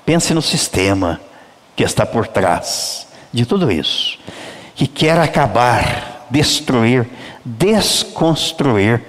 pense 0.05 0.35
no 0.35 0.43
sistema 0.43 1.21
que 1.77 1.85
está 1.85 2.05
por 2.05 2.27
trás 2.27 3.07
de 3.33 3.47
tudo 3.47 3.71
isso, 3.71 4.19
que 4.75 4.87
quer 4.87 5.19
acabar, 5.19 6.27
destruir, 6.29 7.07
desconstruir 7.49 9.01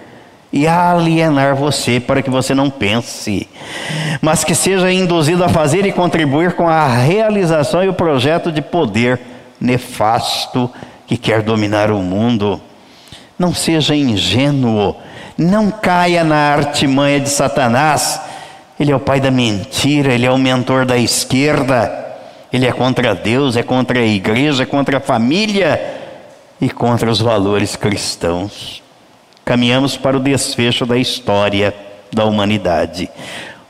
e 0.52 0.68
alienar 0.68 1.56
você 1.56 2.00
para 2.00 2.22
que 2.22 2.30
você 2.30 2.56
não 2.56 2.70
pense, 2.70 3.48
mas 4.22 4.44
que 4.44 4.56
seja 4.56 4.92
induzido 4.92 5.44
a 5.44 5.50
fazer 5.50 5.86
e 5.86 5.92
contribuir 5.92 6.54
com 6.54 6.68
a 6.68 6.88
realização 6.88 7.84
e 7.84 7.90
o 7.90 7.94
projeto 7.94 8.52
de 8.52 8.62
poder 8.62 9.20
nefasto 9.60 10.70
que 11.06 11.18
quer 11.18 11.42
dominar 11.42 11.92
o 11.92 12.00
mundo. 12.00 12.60
Não 13.38 13.54
seja 13.54 13.96
ingênuo, 13.96 14.96
não 15.38 15.70
caia 15.70 16.24
na 16.24 16.54
artimanha 16.54 17.20
de 17.20 17.30
Satanás. 17.30 18.20
Ele 18.80 18.92
é 18.92 18.96
o 18.96 19.00
pai 19.00 19.20
da 19.20 19.30
mentira, 19.30 20.14
ele 20.14 20.26
é 20.26 20.32
o 20.32 20.38
mentor 20.38 20.86
da 20.86 20.98
esquerda. 20.98 22.08
Ele 22.52 22.66
é 22.66 22.72
contra 22.72 23.14
Deus, 23.14 23.56
é 23.56 23.62
contra 23.62 24.00
a 24.00 24.06
igreja, 24.06 24.64
é 24.64 24.66
contra 24.66 24.98
a 24.98 25.02
família 25.02 25.99
e 26.60 26.70
contra 26.70 27.10
os 27.10 27.20
valores 27.20 27.76
cristãos. 27.76 28.84
Caminhamos 29.46 29.98
para 29.98 30.18
o 30.18 30.20
desfecho 30.20 30.86
da 30.86 30.98
história 30.98 31.74
da 32.12 32.26
humanidade, 32.26 33.10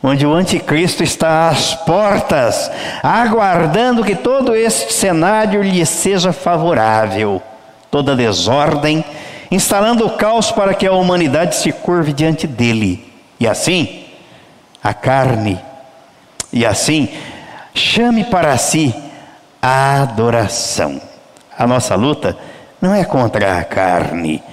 onde 0.01 0.25
o 0.25 0.33
anticristo 0.33 1.03
está 1.03 1.49
às 1.49 1.75
portas, 1.75 2.71
aguardando 3.03 4.03
que 4.03 4.15
todo 4.15 4.55
este 4.55 4.93
cenário 4.93 5.61
lhe 5.61 5.85
seja 5.85 6.33
favorável. 6.33 7.41
Toda 7.91 8.15
desordem, 8.15 9.03
instalando 9.51 10.05
o 10.05 10.11
caos 10.11 10.51
para 10.51 10.73
que 10.73 10.85
a 10.85 10.93
humanidade 10.93 11.55
se 11.55 11.71
curve 11.71 12.13
diante 12.13 12.45
dele. 12.45 13.11
E 13.39 13.47
assim, 13.47 14.05
a 14.83 14.93
carne, 14.93 15.59
e 16.51 16.65
assim, 16.65 17.09
chame 17.73 18.23
para 18.25 18.57
si 18.57 18.93
a 19.61 20.01
adoração. 20.01 21.01
A 21.57 21.67
nossa 21.67 21.95
luta 21.95 22.37
não 22.81 22.93
é 22.93 23.03
contra 23.03 23.57
a 23.57 23.63
carne 23.63 24.43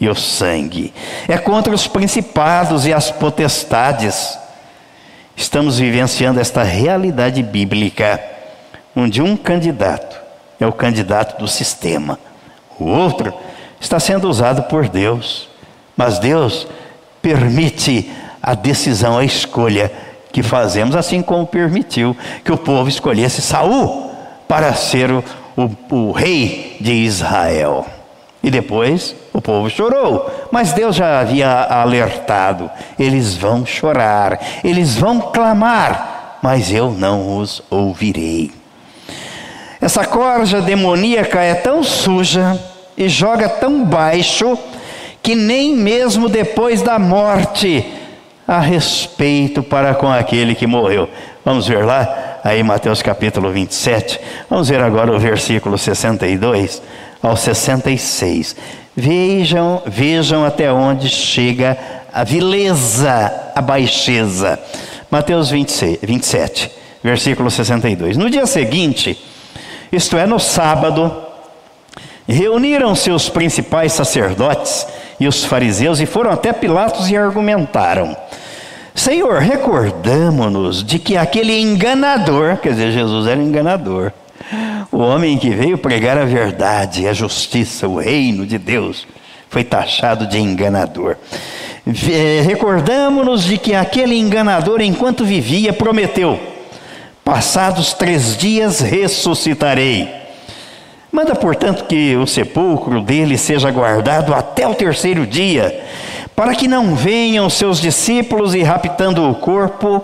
e 0.00 0.08
o 0.08 0.14
sangue, 0.14 0.92
é 1.28 1.38
contra 1.38 1.74
os 1.74 1.86
principados 1.86 2.86
e 2.86 2.92
as 2.92 3.10
potestades. 3.10 4.38
Estamos 5.36 5.78
vivenciando 5.78 6.40
esta 6.40 6.62
realidade 6.62 7.42
bíblica, 7.42 8.20
onde 8.94 9.20
um 9.22 9.36
candidato 9.36 10.16
é 10.60 10.66
o 10.66 10.72
candidato 10.72 11.38
do 11.38 11.48
sistema, 11.48 12.18
o 12.78 12.84
outro 12.86 13.32
está 13.80 14.00
sendo 14.00 14.28
usado 14.28 14.64
por 14.64 14.88
Deus, 14.88 15.48
mas 15.96 16.18
Deus 16.18 16.66
permite 17.20 18.10
a 18.42 18.54
decisão, 18.54 19.18
a 19.18 19.24
escolha 19.24 19.90
que 20.32 20.42
fazemos, 20.42 20.96
assim 20.96 21.22
como 21.22 21.46
permitiu 21.46 22.16
que 22.44 22.52
o 22.52 22.56
povo 22.56 22.88
escolhesse 22.88 23.40
Saul 23.40 24.10
para 24.48 24.74
ser 24.74 25.10
o, 25.10 25.24
o, 25.56 25.70
o 25.94 26.12
rei 26.12 26.76
de 26.80 26.92
Israel. 26.92 27.86
E 28.42 28.50
depois 28.50 29.16
o 29.32 29.40
povo 29.40 29.70
chorou, 29.70 30.30
mas 30.50 30.72
Deus 30.72 30.94
já 30.94 31.20
havia 31.20 31.50
alertado: 31.50 32.70
eles 32.98 33.34
vão 33.34 33.64
chorar, 33.64 34.38
eles 34.62 34.96
vão 34.96 35.18
clamar, 35.18 36.38
mas 36.42 36.70
eu 36.70 36.90
não 36.90 37.38
os 37.38 37.62
ouvirei. 37.70 38.50
Essa 39.80 40.04
corja 40.04 40.60
demoníaca 40.60 41.40
é 41.40 41.54
tão 41.54 41.82
suja 41.82 42.58
e 42.96 43.08
joga 43.08 43.48
tão 43.48 43.84
baixo 43.84 44.58
que 45.22 45.34
nem 45.34 45.74
mesmo 45.74 46.28
depois 46.28 46.82
da 46.82 46.98
morte 46.98 47.84
há 48.46 48.60
respeito 48.60 49.62
para 49.62 49.94
com 49.94 50.08
aquele 50.08 50.54
que 50.54 50.66
morreu. 50.66 51.08
Vamos 51.44 51.66
ver 51.66 51.84
lá, 51.84 52.33
aí 52.44 52.62
Mateus 52.62 53.00
capítulo 53.00 53.50
27. 53.50 54.20
Vamos 54.50 54.68
ver 54.68 54.80
agora 54.80 55.10
o 55.10 55.18
versículo 55.18 55.78
62 55.78 56.82
ao 57.22 57.36
66. 57.36 58.54
Vejam, 58.94 59.82
vejam 59.86 60.44
até 60.44 60.70
onde 60.70 61.08
chega 61.08 61.76
a 62.12 62.22
vileza, 62.22 63.50
a 63.54 63.62
baixeza. 63.62 64.60
Mateus 65.10 65.50
26, 65.50 65.98
27, 66.02 66.70
versículo 67.02 67.50
62. 67.50 68.18
No 68.18 68.28
dia 68.28 68.46
seguinte, 68.46 69.18
isto 69.90 70.16
é, 70.18 70.26
no 70.26 70.38
sábado, 70.38 71.24
Reuniram-se 72.26 73.10
os 73.10 73.28
principais 73.28 73.92
sacerdotes 73.92 74.86
e 75.20 75.28
os 75.28 75.44
fariseus 75.44 76.00
e 76.00 76.06
foram 76.06 76.30
até 76.30 76.52
Pilatos 76.52 77.10
e 77.10 77.16
argumentaram: 77.16 78.16
Senhor, 78.94 79.40
recordamos-nos 79.40 80.84
de 80.84 81.00
que 81.00 81.16
aquele 81.16 81.60
enganador, 81.60 82.58
quer 82.58 82.70
dizer, 82.70 82.92
Jesus 82.92 83.26
era 83.26 83.42
enganador, 83.42 84.12
o 84.92 84.98
homem 84.98 85.36
que 85.36 85.50
veio 85.50 85.76
pregar 85.76 86.16
a 86.16 86.24
verdade, 86.24 87.08
a 87.08 87.12
justiça, 87.12 87.88
o 87.88 87.98
reino 87.98 88.46
de 88.46 88.56
Deus, 88.56 89.04
foi 89.50 89.64
taxado 89.64 90.28
de 90.28 90.38
enganador. 90.38 91.16
Recordamos-nos 92.46 93.44
de 93.44 93.58
que 93.58 93.74
aquele 93.74 94.16
enganador, 94.16 94.80
enquanto 94.80 95.24
vivia, 95.24 95.72
prometeu: 95.72 96.38
Passados 97.24 97.92
três 97.92 98.36
dias 98.36 98.80
ressuscitarei. 98.80 100.08
Manda, 101.10 101.34
portanto, 101.34 101.84
que 101.84 102.16
o 102.16 102.26
sepulcro 102.26 103.00
dele 103.00 103.36
seja 103.36 103.70
guardado 103.70 104.34
até 104.34 104.66
o 104.66 104.74
terceiro 104.74 105.26
dia, 105.26 105.84
para 106.34 106.54
que 106.54 106.66
não 106.66 106.94
venham 106.94 107.48
seus 107.48 107.80
discípulos 107.80 108.54
e, 108.54 108.62
raptando 108.62 109.28
o 109.28 109.34
corpo, 109.34 110.02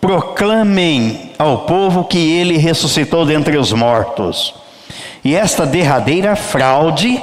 proclamem 0.00 1.32
ao 1.38 1.58
povo 1.58 2.04
que 2.04 2.18
ele 2.18 2.56
ressuscitou 2.56 3.26
dentre 3.26 3.56
os 3.56 3.72
mortos. 3.72 4.54
E 5.22 5.34
esta 5.34 5.66
derradeira 5.66 6.34
fraude 6.34 7.20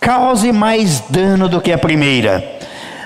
cause 0.00 0.50
mais 0.52 1.00
dano 1.10 1.48
do 1.48 1.60
que 1.60 1.72
a 1.72 1.78
primeira, 1.78 2.58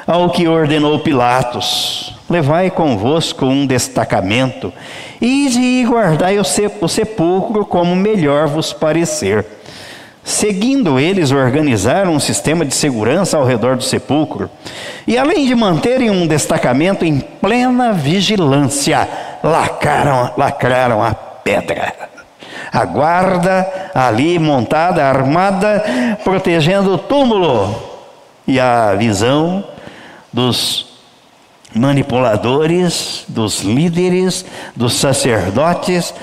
ao 0.07 0.31
que 0.31 0.47
ordenou 0.47 1.01
Pilatos: 1.01 2.15
levai 2.31 2.71
convosco 2.71 3.45
um 3.45 3.67
destacamento 3.67 4.73
e 5.21 5.85
guardai 5.89 6.39
o 6.39 6.89
sepulcro 6.89 7.67
como 7.67 7.97
melhor 7.97 8.47
vos 8.47 8.73
parecer. 8.73 9.45
Seguindo 10.25 11.01
eles, 11.01 11.33
organizaram 11.33 12.13
um 12.15 12.21
sistema 12.21 12.65
de 12.65 12.75
segurança 12.75 13.37
ao 13.37 13.45
redor 13.45 13.77
do 13.77 13.83
sepulcro. 13.83 14.49
E 15.07 15.19
além 15.19 15.47
de 15.47 15.55
manterem 15.55 16.11
um 16.11 16.27
destacamento 16.27 17.05
em 17.05 17.19
plena 17.19 17.93
vigilância, 17.93 19.09
lacraram, 19.43 20.33
lacraram 20.37 21.03
a 21.03 21.13
pedra. 21.13 21.93
A 22.73 22.85
guarda 22.85 23.91
ali 23.95 24.39
montada, 24.39 25.05
armada, 25.05 25.83
protegendo 26.23 26.95
o 26.95 26.99
túmulo. 26.99 27.91
E 28.47 28.61
a 28.61 28.95
visão 28.95 29.65
dos 30.33 30.93
manipuladores, 31.75 33.25
dos 33.29 33.61
líderes, 33.61 34.45
dos 34.77 34.95
sacerdotes, 34.95 36.15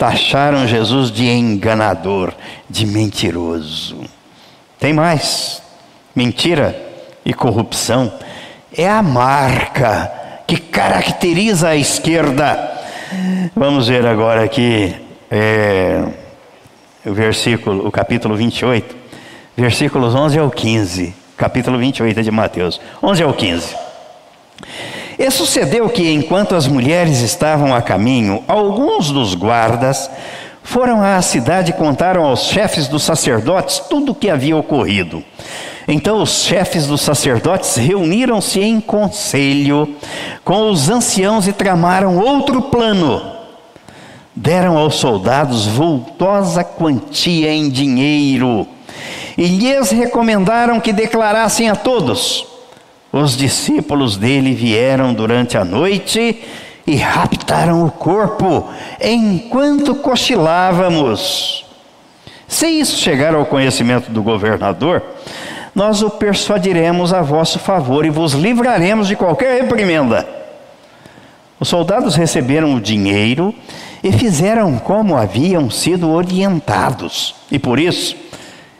taxaram 0.00 0.66
Jesus 0.66 1.12
de 1.12 1.28
enganador, 1.28 2.32
de 2.70 2.86
mentiroso. 2.86 4.00
Tem 4.78 4.94
mais. 4.94 5.62
Mentira 6.16 6.74
e 7.22 7.34
corrupção 7.34 8.10
é 8.74 8.88
a 8.88 9.02
marca 9.02 10.10
que 10.46 10.56
caracteriza 10.56 11.68
a 11.68 11.76
esquerda. 11.76 12.80
Vamos 13.54 13.88
ver 13.88 14.06
agora 14.06 14.42
aqui 14.42 14.96
é, 15.30 16.02
o 17.04 17.12
versículo, 17.12 17.86
o 17.86 17.92
capítulo 17.92 18.34
28, 18.36 18.96
versículos 19.54 20.14
11 20.14 20.38
ao 20.38 20.50
15. 20.50 21.14
Capítulo 21.36 21.78
28 21.78 22.22
de 22.22 22.30
Mateus, 22.30 22.80
11 23.02 23.22
ao 23.22 23.34
15. 23.34 23.76
E 25.20 25.30
sucedeu 25.30 25.86
que, 25.90 26.10
enquanto 26.10 26.54
as 26.54 26.66
mulheres 26.66 27.20
estavam 27.20 27.74
a 27.74 27.82
caminho, 27.82 28.42
alguns 28.48 29.10
dos 29.10 29.34
guardas 29.34 30.10
foram 30.62 31.02
à 31.02 31.20
cidade 31.20 31.72
e 31.72 31.74
contaram 31.74 32.24
aos 32.24 32.44
chefes 32.44 32.88
dos 32.88 33.02
sacerdotes 33.02 33.80
tudo 33.80 34.12
o 34.12 34.14
que 34.14 34.30
havia 34.30 34.56
ocorrido. 34.56 35.22
Então 35.86 36.22
os 36.22 36.44
chefes 36.44 36.86
dos 36.86 37.02
sacerdotes 37.02 37.76
reuniram-se 37.76 38.62
em 38.62 38.80
conselho 38.80 39.94
com 40.42 40.70
os 40.70 40.88
anciãos 40.88 41.46
e 41.46 41.52
tramaram 41.52 42.16
outro 42.16 42.62
plano. 42.62 43.20
Deram 44.34 44.78
aos 44.78 44.94
soldados 44.94 45.66
vultosa 45.66 46.64
quantia 46.64 47.52
em 47.52 47.68
dinheiro 47.68 48.66
e 49.36 49.46
lhes 49.46 49.90
recomendaram 49.90 50.80
que 50.80 50.94
declarassem 50.94 51.68
a 51.68 51.76
todos: 51.76 52.49
os 53.12 53.36
discípulos 53.36 54.16
dele 54.16 54.54
vieram 54.54 55.12
durante 55.12 55.58
a 55.58 55.64
noite 55.64 56.42
e 56.86 56.96
raptaram 56.96 57.84
o 57.84 57.90
corpo 57.90 58.68
enquanto 59.00 59.94
cochilávamos. 59.96 61.64
Se 62.46 62.66
isso 62.66 62.96
chegar 62.96 63.34
ao 63.34 63.46
conhecimento 63.46 64.10
do 64.10 64.22
governador, 64.22 65.02
nós 65.74 66.02
o 66.02 66.10
persuadiremos 66.10 67.12
a 67.12 67.22
vosso 67.22 67.58
favor 67.58 68.04
e 68.04 68.10
vos 68.10 68.32
livraremos 68.32 69.06
de 69.08 69.16
qualquer 69.16 69.62
reprimenda. 69.62 70.28
Os 71.58 71.68
soldados 71.68 72.16
receberam 72.16 72.74
o 72.74 72.80
dinheiro 72.80 73.54
e 74.02 74.10
fizeram 74.12 74.78
como 74.78 75.16
haviam 75.16 75.70
sido 75.70 76.10
orientados. 76.10 77.34
E 77.50 77.58
por 77.58 77.78
isso, 77.78 78.16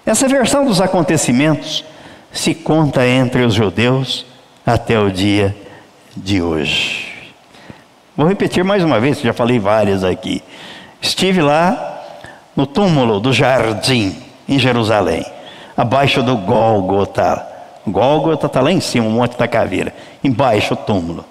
essa 0.05 0.27
versão 0.27 0.65
dos 0.65 0.81
acontecimentos 0.81 1.85
se 2.33 2.55
conta 2.55 3.07
entre 3.07 3.43
os 3.43 3.55
judeus 3.55 4.27
até 4.65 4.99
o 4.99 5.11
dia 5.11 5.57
de 6.17 6.41
hoje. 6.43 7.11
Vou 8.17 8.27
repetir 8.27 8.63
mais 8.65 8.85
uma 8.85 9.01
vez, 9.01 9.21
já 9.21 9.33
falei 9.33 9.59
várias 9.59 10.05
aqui. 10.05 10.43
Estive 11.01 11.41
lá 11.41 12.03
no 12.55 12.67
túmulo 12.67 13.21
do 13.21 13.33
jardim 13.33 14.17
em 14.49 14.59
Jerusalém, 14.59 15.25
abaixo 15.77 16.23
do 16.23 16.37
Gólgota. 16.37 17.47
Gólgota 17.87 18.47
está 18.47 18.61
lá 18.61 18.71
em 18.71 18.81
cima, 18.81 19.07
o 19.07 19.11
Monte 19.11 19.39
da 19.39 19.49
Caveira. 19.49 19.95
Embaixo 20.23 20.75
o 20.75 20.77
túmulo. 20.77 21.25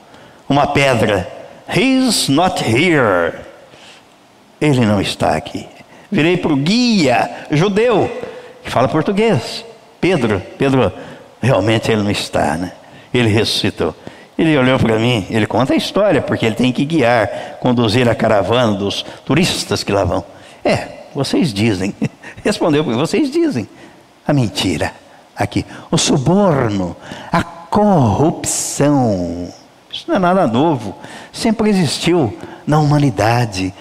Uma 0.47 0.65
pedra. 0.67 1.29
He's 1.67 2.27
not 2.27 2.63
here. 2.63 3.33
Ele 4.59 4.85
não 4.85 4.99
está 4.99 5.35
aqui. 5.35 5.67
Virei 6.11 6.37
para 6.37 6.51
o 6.51 6.55
guia 6.55 7.29
judeu, 7.51 8.09
que 8.63 8.71
fala 8.71 8.87
português. 8.87 9.63
Pedro, 9.99 10.41
Pedro, 10.57 10.91
realmente 11.41 11.91
ele 11.91 12.03
não 12.03 12.11
está, 12.11 12.55
né? 12.55 12.71
Ele 13.13 13.29
ressuscitou. 13.29 13.95
Ele 14.37 14.57
olhou 14.57 14.79
para 14.79 14.97
mim, 14.97 15.27
ele 15.29 15.45
conta 15.45 15.73
a 15.73 15.75
história, 15.75 16.21
porque 16.21 16.45
ele 16.45 16.55
tem 16.55 16.71
que 16.71 16.85
guiar, 16.85 17.57
conduzir 17.59 18.07
a 18.07 18.15
caravana 18.15 18.77
dos 18.77 19.03
turistas 19.25 19.83
que 19.83 19.91
lá 19.91 20.05
vão. 20.05 20.23
É, 20.63 20.87
vocês 21.13 21.53
dizem. 21.53 21.93
Respondeu, 22.43 22.83
porque 22.83 22.97
vocês 22.97 23.29
dizem. 23.29 23.67
A 24.25 24.31
mentira 24.31 24.93
aqui, 25.35 25.65
o 25.89 25.97
suborno, 25.97 26.95
a 27.31 27.43
corrupção. 27.43 29.51
Isso 29.91 30.05
não 30.07 30.15
é 30.15 30.19
nada 30.19 30.45
novo, 30.45 30.95
sempre 31.31 31.69
existiu 31.69 32.37
na 32.67 32.79
humanidade, 32.79 33.73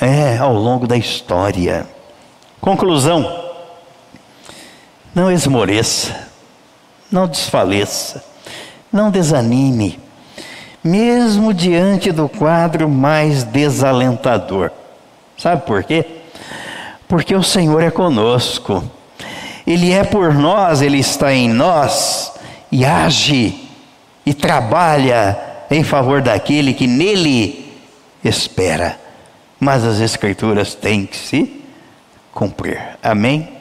é, 0.00 0.38
ao 0.38 0.54
longo 0.54 0.86
da 0.86 0.96
história. 0.96 1.86
Conclusão: 2.60 3.39
não 5.14 5.30
esmoreça, 5.30 6.28
não 7.10 7.26
desfaleça, 7.26 8.24
não 8.92 9.10
desanime, 9.10 9.98
mesmo 10.82 11.52
diante 11.52 12.12
do 12.12 12.28
quadro 12.28 12.88
mais 12.88 13.42
desalentador. 13.44 14.70
Sabe 15.36 15.62
por 15.66 15.82
quê? 15.84 16.04
Porque 17.08 17.34
o 17.34 17.42
Senhor 17.42 17.82
é 17.82 17.90
conosco, 17.90 18.84
Ele 19.66 19.92
é 19.92 20.04
por 20.04 20.32
nós, 20.32 20.80
Ele 20.80 20.98
está 20.98 21.32
em 21.32 21.48
nós 21.48 22.32
e 22.70 22.84
age 22.84 23.68
e 24.24 24.32
trabalha 24.32 25.38
em 25.70 25.82
favor 25.82 26.22
daquele 26.22 26.72
que 26.72 26.86
nele 26.86 27.74
espera. 28.24 28.98
Mas 29.58 29.84
as 29.84 30.00
Escrituras 30.00 30.74
têm 30.74 31.04
que 31.04 31.16
se 31.16 31.62
cumprir. 32.32 32.80
Amém? 33.02 33.59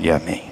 E 0.00 0.10
amém. 0.10 0.49